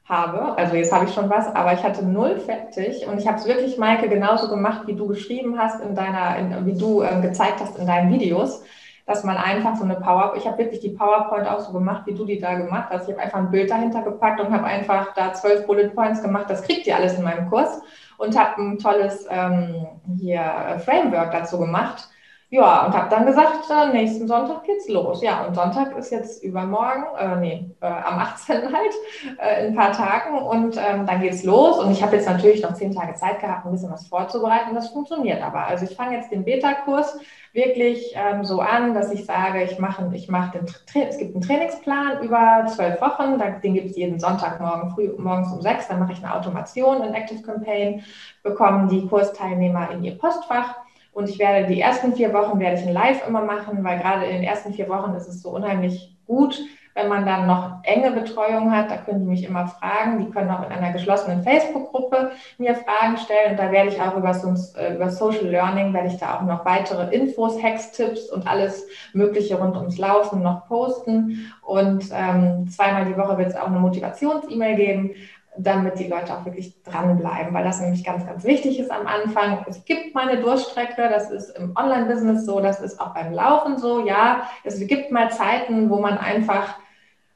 habe. 0.08 0.56
Also 0.56 0.76
jetzt 0.76 0.92
habe 0.92 1.04
ich 1.04 1.12
schon 1.12 1.28
was, 1.28 1.54
aber 1.54 1.72
ich 1.74 1.82
hatte 1.82 2.04
null 2.04 2.38
fertig 2.40 3.06
und 3.06 3.18
ich 3.18 3.26
habe 3.26 3.38
es 3.38 3.46
wirklich, 3.46 3.78
Maike, 3.78 4.08
genauso 4.08 4.48
gemacht, 4.48 4.86
wie 4.86 4.94
du 4.94 5.06
geschrieben 5.06 5.58
hast 5.58 5.80
in 5.80 5.94
deiner, 5.94 6.36
in, 6.38 6.66
wie 6.66 6.78
du 6.78 7.02
äh, 7.02 7.20
gezeigt 7.20 7.60
hast 7.60 7.78
in 7.78 7.86
deinen 7.86 8.12
Videos, 8.12 8.62
dass 9.06 9.24
man 9.24 9.36
einfach 9.36 9.76
so 9.76 9.84
eine 9.84 9.96
Power, 9.96 10.34
ich 10.36 10.46
habe 10.46 10.58
wirklich 10.58 10.80
die 10.80 10.90
PowerPoint 10.90 11.46
auch 11.46 11.60
so 11.60 11.72
gemacht, 11.72 12.02
wie 12.06 12.14
du 12.14 12.24
die 12.24 12.38
da 12.38 12.54
gemacht 12.54 12.88
hast. 12.90 13.08
Ich 13.08 13.14
habe 13.14 13.22
einfach 13.22 13.38
ein 13.38 13.50
Bild 13.50 13.70
dahinter 13.70 14.02
gepackt 14.02 14.40
und 14.40 14.52
habe 14.52 14.64
einfach 14.64 15.14
da 15.14 15.32
zwölf 15.32 15.66
Bullet 15.66 15.88
Points 15.88 16.22
gemacht. 16.22 16.46
Das 16.48 16.62
kriegt 16.62 16.86
ihr 16.86 16.96
alles 16.96 17.16
in 17.16 17.24
meinem 17.24 17.48
Kurs 17.48 17.80
und 18.18 18.38
habe 18.38 18.60
ein 18.60 18.78
tolles 18.78 19.26
ähm, 19.30 19.86
hier 20.18 20.40
äh, 20.40 20.78
Framework 20.78 21.32
dazu 21.32 21.58
gemacht 21.58 22.08
ja, 22.50 22.86
und 22.86 22.94
habe 22.94 23.10
dann 23.10 23.26
gesagt, 23.26 23.68
äh, 23.70 23.92
nächsten 23.92 24.26
Sonntag 24.26 24.64
geht's 24.64 24.88
los. 24.88 25.20
Ja, 25.22 25.44
und 25.44 25.54
Sonntag 25.54 25.94
ist 25.98 26.10
jetzt 26.10 26.42
übermorgen, 26.42 27.04
äh, 27.18 27.36
nee, 27.36 27.70
äh, 27.82 27.86
am 27.86 28.18
18. 28.18 28.56
halt, 28.72 28.94
äh, 29.38 29.66
in 29.66 29.72
ein 29.72 29.76
paar 29.76 29.92
Tagen. 29.92 30.38
Und 30.38 30.78
ähm, 30.78 31.04
dann 31.04 31.20
geht's 31.20 31.44
los. 31.44 31.78
Und 31.78 31.92
ich 31.92 32.02
habe 32.02 32.16
jetzt 32.16 32.26
natürlich 32.26 32.62
noch 32.62 32.72
zehn 32.72 32.94
Tage 32.94 33.12
Zeit 33.14 33.40
gehabt, 33.40 33.66
ein 33.66 33.72
bisschen 33.72 33.90
was 33.90 34.08
vorzubereiten. 34.08 34.74
Das 34.74 34.88
funktioniert 34.88 35.42
aber. 35.42 35.66
Also 35.66 35.84
ich 35.84 35.94
fange 35.94 36.16
jetzt 36.16 36.32
den 36.32 36.44
Beta-Kurs 36.44 37.20
wirklich 37.52 38.14
ähm, 38.14 38.42
so 38.44 38.60
an, 38.60 38.94
dass 38.94 39.12
ich 39.12 39.26
sage, 39.26 39.62
ich 39.64 39.78
mache 39.78 40.08
ich 40.14 40.28
mach 40.28 40.50
den 40.52 40.66
Tra 40.66 41.00
es 41.00 41.18
gibt 41.18 41.34
einen 41.34 41.42
Trainingsplan 41.42 42.22
über 42.22 42.64
zwölf 42.66 43.00
Wochen, 43.00 43.38
den 43.62 43.74
gibt 43.74 43.90
es 43.90 43.96
jeden 43.96 44.20
Sonntagmorgen 44.20 44.90
früh 44.90 45.10
morgens 45.18 45.52
um 45.52 45.60
sechs. 45.60 45.88
Dann 45.88 45.98
mache 45.98 46.12
ich 46.12 46.24
eine 46.24 46.34
Automation 46.34 47.02
in 47.02 47.12
Active 47.12 47.42
Campaign, 47.42 48.04
bekommen 48.42 48.88
die 48.88 49.06
Kursteilnehmer 49.06 49.90
in 49.90 50.02
ihr 50.02 50.16
Postfach 50.16 50.76
und 51.18 51.28
ich 51.28 51.40
werde 51.40 51.66
die 51.66 51.80
ersten 51.80 52.14
vier 52.14 52.32
Wochen 52.32 52.60
werde 52.60 52.80
ich 52.80 52.86
ein 52.86 52.92
Live 52.92 53.26
immer 53.26 53.42
machen, 53.42 53.82
weil 53.82 53.98
gerade 53.98 54.24
in 54.24 54.36
den 54.36 54.44
ersten 54.44 54.72
vier 54.72 54.88
Wochen 54.88 55.14
ist 55.14 55.26
es 55.26 55.42
so 55.42 55.50
unheimlich 55.50 56.16
gut, 56.28 56.60
wenn 56.94 57.08
man 57.08 57.26
dann 57.26 57.48
noch 57.48 57.80
enge 57.82 58.12
Betreuung 58.12 58.70
hat. 58.70 58.88
Da 58.88 58.98
können 58.98 59.22
die 59.22 59.26
mich 59.26 59.42
immer 59.42 59.66
fragen. 59.66 60.20
Die 60.20 60.30
können 60.30 60.48
auch 60.48 60.64
in 60.64 60.70
einer 60.70 60.92
geschlossenen 60.92 61.42
Facebook-Gruppe 61.42 62.30
mir 62.58 62.76
Fragen 62.76 63.16
stellen. 63.16 63.50
Und 63.50 63.58
da 63.58 63.72
werde 63.72 63.88
ich 63.88 64.00
auch 64.00 64.16
über, 64.16 64.30
äh, 64.30 64.94
über 64.94 65.10
Social 65.10 65.46
Learning, 65.46 65.92
werde 65.92 66.06
ich 66.06 66.18
da 66.18 66.38
auch 66.38 66.42
noch 66.42 66.64
weitere 66.64 67.12
Infos, 67.12 67.60
Hacks, 67.60 67.90
Tipps 67.90 68.30
und 68.30 68.46
alles 68.46 68.86
Mögliche 69.12 69.58
rund 69.58 69.76
ums 69.76 69.98
Laufen 69.98 70.40
noch 70.40 70.68
posten. 70.68 71.52
Und 71.62 72.10
ähm, 72.12 72.68
zweimal 72.70 73.06
die 73.06 73.16
Woche 73.16 73.38
wird 73.38 73.48
es 73.48 73.56
auch 73.56 73.66
eine 73.66 73.80
Motivations-E-Mail 73.80 74.76
geben 74.76 75.14
damit 75.58 75.98
die 75.98 76.06
Leute 76.06 76.34
auch 76.34 76.44
wirklich 76.44 76.82
dranbleiben, 76.84 77.52
weil 77.52 77.64
das 77.64 77.80
nämlich 77.80 78.04
ganz, 78.04 78.24
ganz 78.24 78.44
wichtig 78.44 78.78
ist 78.78 78.90
am 78.90 79.06
Anfang. 79.06 79.64
Es 79.68 79.84
gibt 79.84 80.14
mal 80.14 80.28
eine 80.28 80.40
Durchstrecke, 80.40 81.08
das 81.08 81.30
ist 81.30 81.50
im 81.50 81.76
Online-Business 81.76 82.46
so, 82.46 82.60
das 82.60 82.80
ist 82.80 83.00
auch 83.00 83.12
beim 83.14 83.32
Laufen 83.32 83.78
so, 83.78 84.06
ja. 84.06 84.48
Es 84.64 84.78
gibt 84.86 85.10
mal 85.10 85.30
Zeiten, 85.30 85.90
wo 85.90 85.98
man 86.00 86.16
einfach 86.16 86.76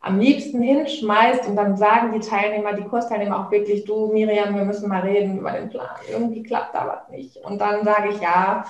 am 0.01 0.19
liebsten 0.19 0.61
hinschmeißt 0.61 1.47
und 1.49 1.57
dann 1.57 1.77
sagen 1.77 2.13
die 2.13 2.27
Teilnehmer, 2.27 2.73
die 2.73 2.83
Kursteilnehmer 2.83 3.39
auch 3.39 3.51
wirklich, 3.51 3.85
du 3.85 4.09
Miriam, 4.13 4.55
wir 4.55 4.65
müssen 4.65 4.89
mal 4.89 5.03
reden 5.03 5.39
über 5.39 5.53
den 5.53 5.69
Plan. 5.69 5.97
Irgendwie 6.11 6.43
klappt 6.43 6.75
da 6.75 6.87
was 6.87 7.09
nicht. 7.17 7.37
Und 7.37 7.61
dann 7.61 7.85
sage 7.85 8.11
ich 8.11 8.21
ja, 8.21 8.65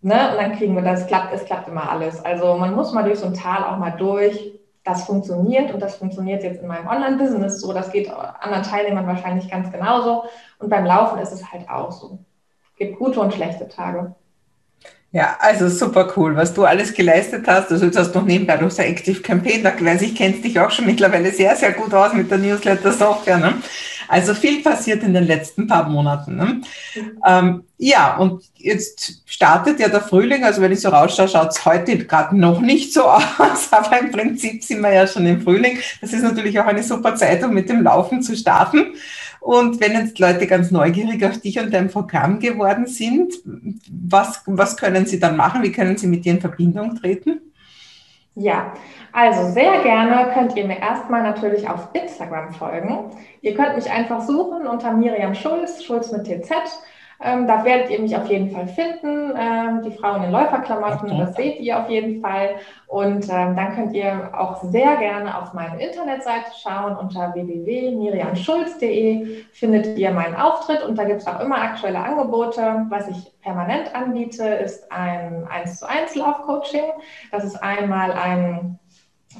ne? 0.00 0.30
Und 0.30 0.42
dann 0.42 0.56
kriegen 0.56 0.74
wir 0.74 0.82
das, 0.82 1.06
klappt, 1.06 1.32
es 1.32 1.44
klappt 1.44 1.68
immer 1.68 1.88
alles. 1.88 2.24
Also 2.24 2.54
man 2.54 2.74
muss 2.74 2.92
mal 2.92 3.04
durch 3.04 3.20
so 3.20 3.26
ein 3.26 3.34
Tal 3.34 3.62
auch 3.64 3.78
mal 3.78 3.92
durch. 3.92 4.54
Das 4.84 5.04
funktioniert 5.04 5.72
und 5.72 5.80
das 5.80 5.96
funktioniert 5.96 6.42
jetzt 6.42 6.60
in 6.60 6.66
meinem 6.66 6.88
Online-Business 6.88 7.60
so. 7.60 7.72
Das 7.72 7.92
geht 7.92 8.10
anderen 8.10 8.64
Teilnehmern 8.64 9.06
wahrscheinlich 9.06 9.48
ganz 9.48 9.70
genauso. 9.70 10.24
Und 10.58 10.70
beim 10.70 10.84
Laufen 10.84 11.20
ist 11.20 11.32
es 11.32 11.52
halt 11.52 11.68
auch 11.68 11.92
so. 11.92 12.18
Es 12.72 12.78
gibt 12.78 12.98
gute 12.98 13.20
und 13.20 13.32
schlechte 13.32 13.68
Tage. 13.68 14.14
Ja, 15.12 15.36
also 15.40 15.68
super 15.68 16.10
cool, 16.16 16.34
was 16.36 16.54
du 16.54 16.64
alles 16.64 16.94
geleistet 16.94 17.46
hast. 17.46 17.70
Also 17.70 17.84
jetzt 17.84 17.98
hast 17.98 18.12
du 18.12 18.20
noch 18.20 18.26
nebenbei 18.26 18.56
noch 18.56 18.70
so 18.70 18.80
Active 18.80 19.20
Campaign, 19.20 19.62
da 19.62 19.72
weiß 19.78 20.00
ich, 20.02 20.14
kennst 20.14 20.42
dich 20.42 20.58
auch 20.58 20.70
schon 20.70 20.86
mittlerweile 20.86 21.30
sehr, 21.30 21.54
sehr 21.54 21.72
gut 21.72 21.92
aus 21.92 22.14
mit 22.14 22.30
der 22.30 22.38
Newsletter-Software. 22.38 23.36
Ne? 23.36 23.54
Also 24.08 24.34
viel 24.34 24.62
passiert 24.62 25.02
in 25.02 25.14
den 25.14 25.24
letzten 25.24 25.66
paar 25.66 25.88
Monaten. 25.88 26.36
Ne? 26.36 26.60
Ähm, 27.26 27.64
ja, 27.78 28.16
und 28.16 28.44
jetzt 28.56 29.22
startet 29.26 29.80
ja 29.80 29.88
der 29.88 30.00
Frühling. 30.00 30.44
Also 30.44 30.60
wenn 30.60 30.72
ich 30.72 30.80
so 30.80 30.88
rausschaue, 30.88 31.28
schaut 31.28 31.50
es 31.50 31.64
heute 31.64 31.98
gerade 31.98 32.36
noch 32.36 32.60
nicht 32.60 32.92
so 32.92 33.02
aus, 33.04 33.68
aber 33.70 34.00
im 34.00 34.10
Prinzip 34.10 34.62
sind 34.62 34.80
wir 34.80 34.92
ja 34.92 35.06
schon 35.06 35.26
im 35.26 35.42
Frühling. 35.42 35.78
Das 36.00 36.12
ist 36.12 36.22
natürlich 36.22 36.58
auch 36.60 36.66
eine 36.66 36.82
super 36.82 37.16
Zeit, 37.16 37.42
um 37.44 37.54
mit 37.54 37.68
dem 37.68 37.82
Laufen 37.82 38.22
zu 38.22 38.36
starten. 38.36 38.94
Und 39.40 39.80
wenn 39.80 39.92
jetzt 39.92 40.20
Leute 40.20 40.46
ganz 40.46 40.70
neugierig 40.70 41.24
auf 41.24 41.40
dich 41.40 41.58
und 41.58 41.74
dein 41.74 41.88
Programm 41.88 42.38
geworden 42.38 42.86
sind, 42.86 43.34
was, 43.90 44.40
was 44.46 44.76
können 44.76 45.06
sie 45.06 45.18
dann 45.18 45.36
machen? 45.36 45.64
Wie 45.64 45.72
können 45.72 45.96
sie 45.96 46.06
mit 46.06 46.24
dir 46.24 46.34
in 46.34 46.40
Verbindung 46.40 46.94
treten? 46.94 47.40
Ja, 48.34 48.72
also 49.12 49.52
sehr 49.52 49.82
gerne 49.82 50.32
könnt 50.32 50.56
ihr 50.56 50.66
mir 50.66 50.80
erstmal 50.80 51.22
natürlich 51.22 51.68
auf 51.68 51.88
Instagram 51.92 52.52
folgen. 52.54 53.10
Ihr 53.42 53.54
könnt 53.54 53.76
mich 53.76 53.90
einfach 53.90 54.22
suchen 54.22 54.66
unter 54.66 54.92
Miriam 54.92 55.34
Schulz, 55.34 55.84
Schulz 55.84 56.12
mit 56.12 56.24
TZ. 56.24 56.50
Ähm, 57.24 57.46
da 57.46 57.64
werdet 57.64 57.90
ihr 57.90 58.00
mich 58.00 58.16
auf 58.16 58.28
jeden 58.28 58.50
Fall 58.50 58.66
finden. 58.66 59.32
Ähm, 59.36 59.82
die 59.82 59.92
Frau 59.92 60.16
in 60.16 60.22
den 60.22 60.32
Läuferklamotten, 60.32 61.16
das 61.18 61.36
seht 61.36 61.60
ihr 61.60 61.78
auf 61.78 61.88
jeden 61.88 62.20
Fall. 62.20 62.56
Und 62.86 63.28
ähm, 63.30 63.54
dann 63.56 63.74
könnt 63.74 63.94
ihr 63.94 64.30
auch 64.36 64.62
sehr 64.64 64.96
gerne 64.96 65.40
auf 65.40 65.52
meine 65.52 65.80
Internetseite 65.82 66.50
schauen. 66.60 66.96
Unter 66.96 67.32
www.miriamschulz.de 67.34 69.44
findet 69.52 69.98
ihr 69.98 70.10
meinen 70.10 70.34
Auftritt 70.34 70.82
und 70.82 70.98
da 70.98 71.04
gibt 71.04 71.20
es 71.20 71.26
auch 71.26 71.40
immer 71.40 71.62
aktuelle 71.62 72.00
Angebote. 72.00 72.86
Was 72.88 73.08
ich 73.08 73.32
permanent 73.40 73.94
anbiete, 73.94 74.44
ist 74.44 74.90
ein 74.90 75.46
1 75.48 75.78
zu 75.78 75.88
1 75.88 76.16
Laufcoaching. 76.16 76.92
Das 77.30 77.44
ist 77.44 77.62
einmal 77.62 78.12
ein 78.12 78.78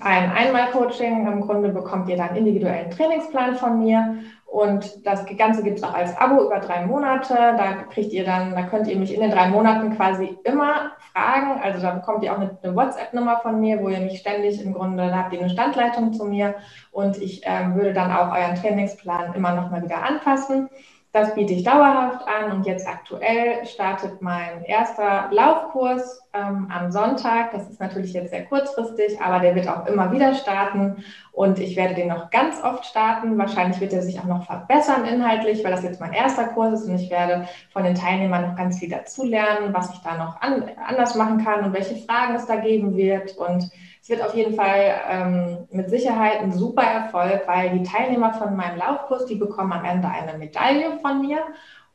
ein 0.01 0.31
Einmal-Coaching. 0.31 1.27
Im 1.27 1.43
Grunde 1.43 1.69
bekommt 1.69 2.09
ihr 2.09 2.17
dann 2.17 2.31
einen 2.31 2.39
individuellen 2.39 2.91
Trainingsplan 2.91 3.57
von 3.57 3.79
mir 3.79 4.21
und 4.53 5.07
das 5.07 5.25
Ganze 5.39 5.63
gibt 5.63 5.79
es 5.79 5.83
auch 5.83 5.95
als 5.95 6.15
Abo 6.19 6.45
über 6.45 6.59
drei 6.59 6.85
Monate. 6.85 7.35
Da 7.35 7.85
kriegt 7.91 8.13
ihr 8.13 8.23
dann, 8.23 8.55
da 8.55 8.65
könnt 8.65 8.87
ihr 8.87 8.99
mich 8.99 9.15
in 9.15 9.23
den 9.23 9.31
drei 9.31 9.49
Monaten 9.49 9.97
quasi 9.97 10.37
immer 10.45 10.93
fragen. 11.15 11.59
Also 11.63 11.81
da 11.81 11.93
bekommt 11.93 12.23
ihr 12.23 12.35
auch 12.35 12.39
eine, 12.39 12.77
WhatsApp-Nummer 12.77 13.39
von 13.39 13.61
mir, 13.61 13.81
wo 13.81 13.89
ihr 13.89 14.01
mich 14.01 14.19
ständig 14.19 14.63
im 14.63 14.75
Grunde, 14.75 15.09
da 15.09 15.17
habt 15.17 15.33
ihr 15.33 15.41
eine 15.41 15.49
Standleitung 15.49 16.13
zu 16.13 16.27
mir 16.27 16.57
und 16.91 17.17
ich 17.17 17.41
ähm, 17.47 17.77
würde 17.77 17.95
dann 17.95 18.13
auch 18.13 18.31
euren 18.31 18.55
Trainingsplan 18.55 19.33
immer 19.33 19.55
noch 19.55 19.71
mal 19.71 19.83
wieder 19.83 20.03
anpassen. 20.03 20.69
Das 21.13 21.35
biete 21.35 21.53
ich 21.53 21.63
dauerhaft 21.63 22.27
an 22.27 22.53
und 22.53 22.67
jetzt 22.67 22.89
aktuell 22.89 23.67
startet 23.67 24.23
mein 24.23 24.65
erster 24.65 25.29
Laufkurs 25.31 26.23
ähm, 26.33 26.73
am 26.75 26.91
Sonntag. 26.91 27.53
Das 27.53 27.69
ist 27.69 27.81
natürlich 27.81 28.15
jetzt 28.15 28.31
sehr 28.31 28.47
kurzfristig, 28.47 29.21
aber 29.21 29.41
der 29.41 29.55
wird 29.55 29.69
auch 29.69 29.85
immer 29.85 30.11
wieder 30.11 30.33
starten 30.33 31.05
und 31.33 31.59
ich 31.59 31.77
werde 31.77 31.95
den 31.97 32.09
noch 32.09 32.31
ganz 32.31 32.65
oft 32.65 32.87
starten. 32.87 33.37
Wahrscheinlich 33.37 33.79
wird 33.79 33.93
er 33.93 34.01
sich 34.01 34.21
auch 34.21 34.25
noch 34.25 34.47
verbessern 34.47 35.05
inhaltlich, 35.05 35.63
weil 35.63 35.73
das 35.73 35.83
jetzt 35.83 36.01
mein 36.01 36.15
erster 36.15 36.45
Kurs 36.45 36.81
ist 36.81 36.89
und 36.89 36.95
ich 36.95 37.11
werde 37.11 37.47
von 37.75 37.85
den 37.85 37.95
Teilnehmern 37.95 38.49
noch 38.49 38.57
ganz 38.57 38.79
viel 38.79 38.89
dazulernen, 38.89 39.75
was 39.75 39.93
ich 39.93 39.99
da 39.99 40.17
noch 40.17 40.41
an, 40.41 40.71
anders 40.83 41.15
machen 41.15 41.45
kann 41.45 41.63
und 41.63 41.75
welche 41.75 41.97
Fragen 41.97 42.37
es 42.37 42.47
da 42.47 42.57
geben 42.57 42.97
wird 42.97 43.37
und 43.37 43.71
es 44.03 44.09
wird 44.09 44.21
auf 44.21 44.35
jeden 44.35 44.57
Fall 44.57 45.01
ähm, 45.09 45.59
mit 45.71 45.89
Sicherheit 45.89 46.41
ein 46.41 46.53
super 46.53 46.83
Erfolg, 46.83 47.43
weil 47.47 47.71
die 47.71 47.85
Teilnehmer 47.85 48.33
von 48.35 48.57
meinem 48.57 48.77
Laufkurs, 48.77 49.27
die 49.27 49.37
bekommen 49.37 49.73
am 49.73 49.85
Ende 49.85 50.09
eine 50.09 50.37
Medaille 50.37 50.99
von 51.01 51.21
mir 51.21 51.39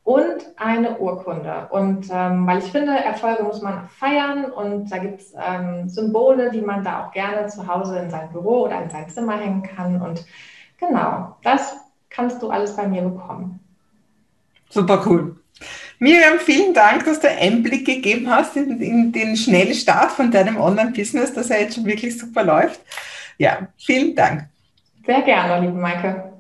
und 0.06 0.54
eine 0.56 1.00
Urkunde. 1.00 1.68
Und 1.70 2.08
ähm, 2.10 2.48
weil 2.48 2.60
ich 2.60 2.72
finde, 2.72 2.94
Erfolge 2.94 3.44
muss 3.44 3.62
man 3.62 3.90
feiern 3.90 4.46
und 4.46 4.90
da 4.90 5.00
gibt 5.00 5.20
es 5.20 5.34
ähm, 5.38 5.90
Symbole, 5.90 6.50
die 6.50 6.62
man 6.62 6.82
da 6.82 7.04
auch 7.04 7.12
gerne 7.12 7.48
zu 7.48 7.68
Hause 7.68 8.00
in 8.00 8.10
sein 8.10 8.32
Büro 8.32 8.62
oder 8.62 8.82
in 8.82 8.90
sein 8.90 9.10
Zimmer 9.10 9.38
hängen 9.38 9.64
kann. 9.64 10.02
Und 10.02 10.26
genau, 10.78 11.36
das 11.44 11.76
kannst 12.10 12.42
du 12.42 12.50
alles 12.50 12.74
bei 12.78 12.88
mir 12.88 13.02
bekommen. 13.02 13.60
Super 14.70 15.04
cool. 15.06 15.36
Miriam, 16.00 16.40
vielen 16.40 16.74
Dank, 16.74 17.06
dass 17.06 17.20
du 17.20 17.28
Einblick 17.28 17.86
gegeben 17.86 18.30
hast 18.30 18.56
in, 18.56 18.80
in 18.82 19.12
den 19.12 19.36
schnellen 19.36 19.74
Start 19.74 20.12
von 20.12 20.30
deinem 20.30 20.58
Online-Business, 20.58 21.34
das 21.34 21.50
ja 21.50 21.58
jetzt 21.58 21.76
schon 21.76 21.86
wirklich 21.86 22.18
super 22.18 22.44
läuft. 22.44 22.80
Ja, 23.38 23.68
vielen 23.78 24.16
Dank. 24.16 24.46
Sehr 25.06 25.22
gerne, 25.24 25.66
liebe 25.66 25.78
Maike. 25.78 26.34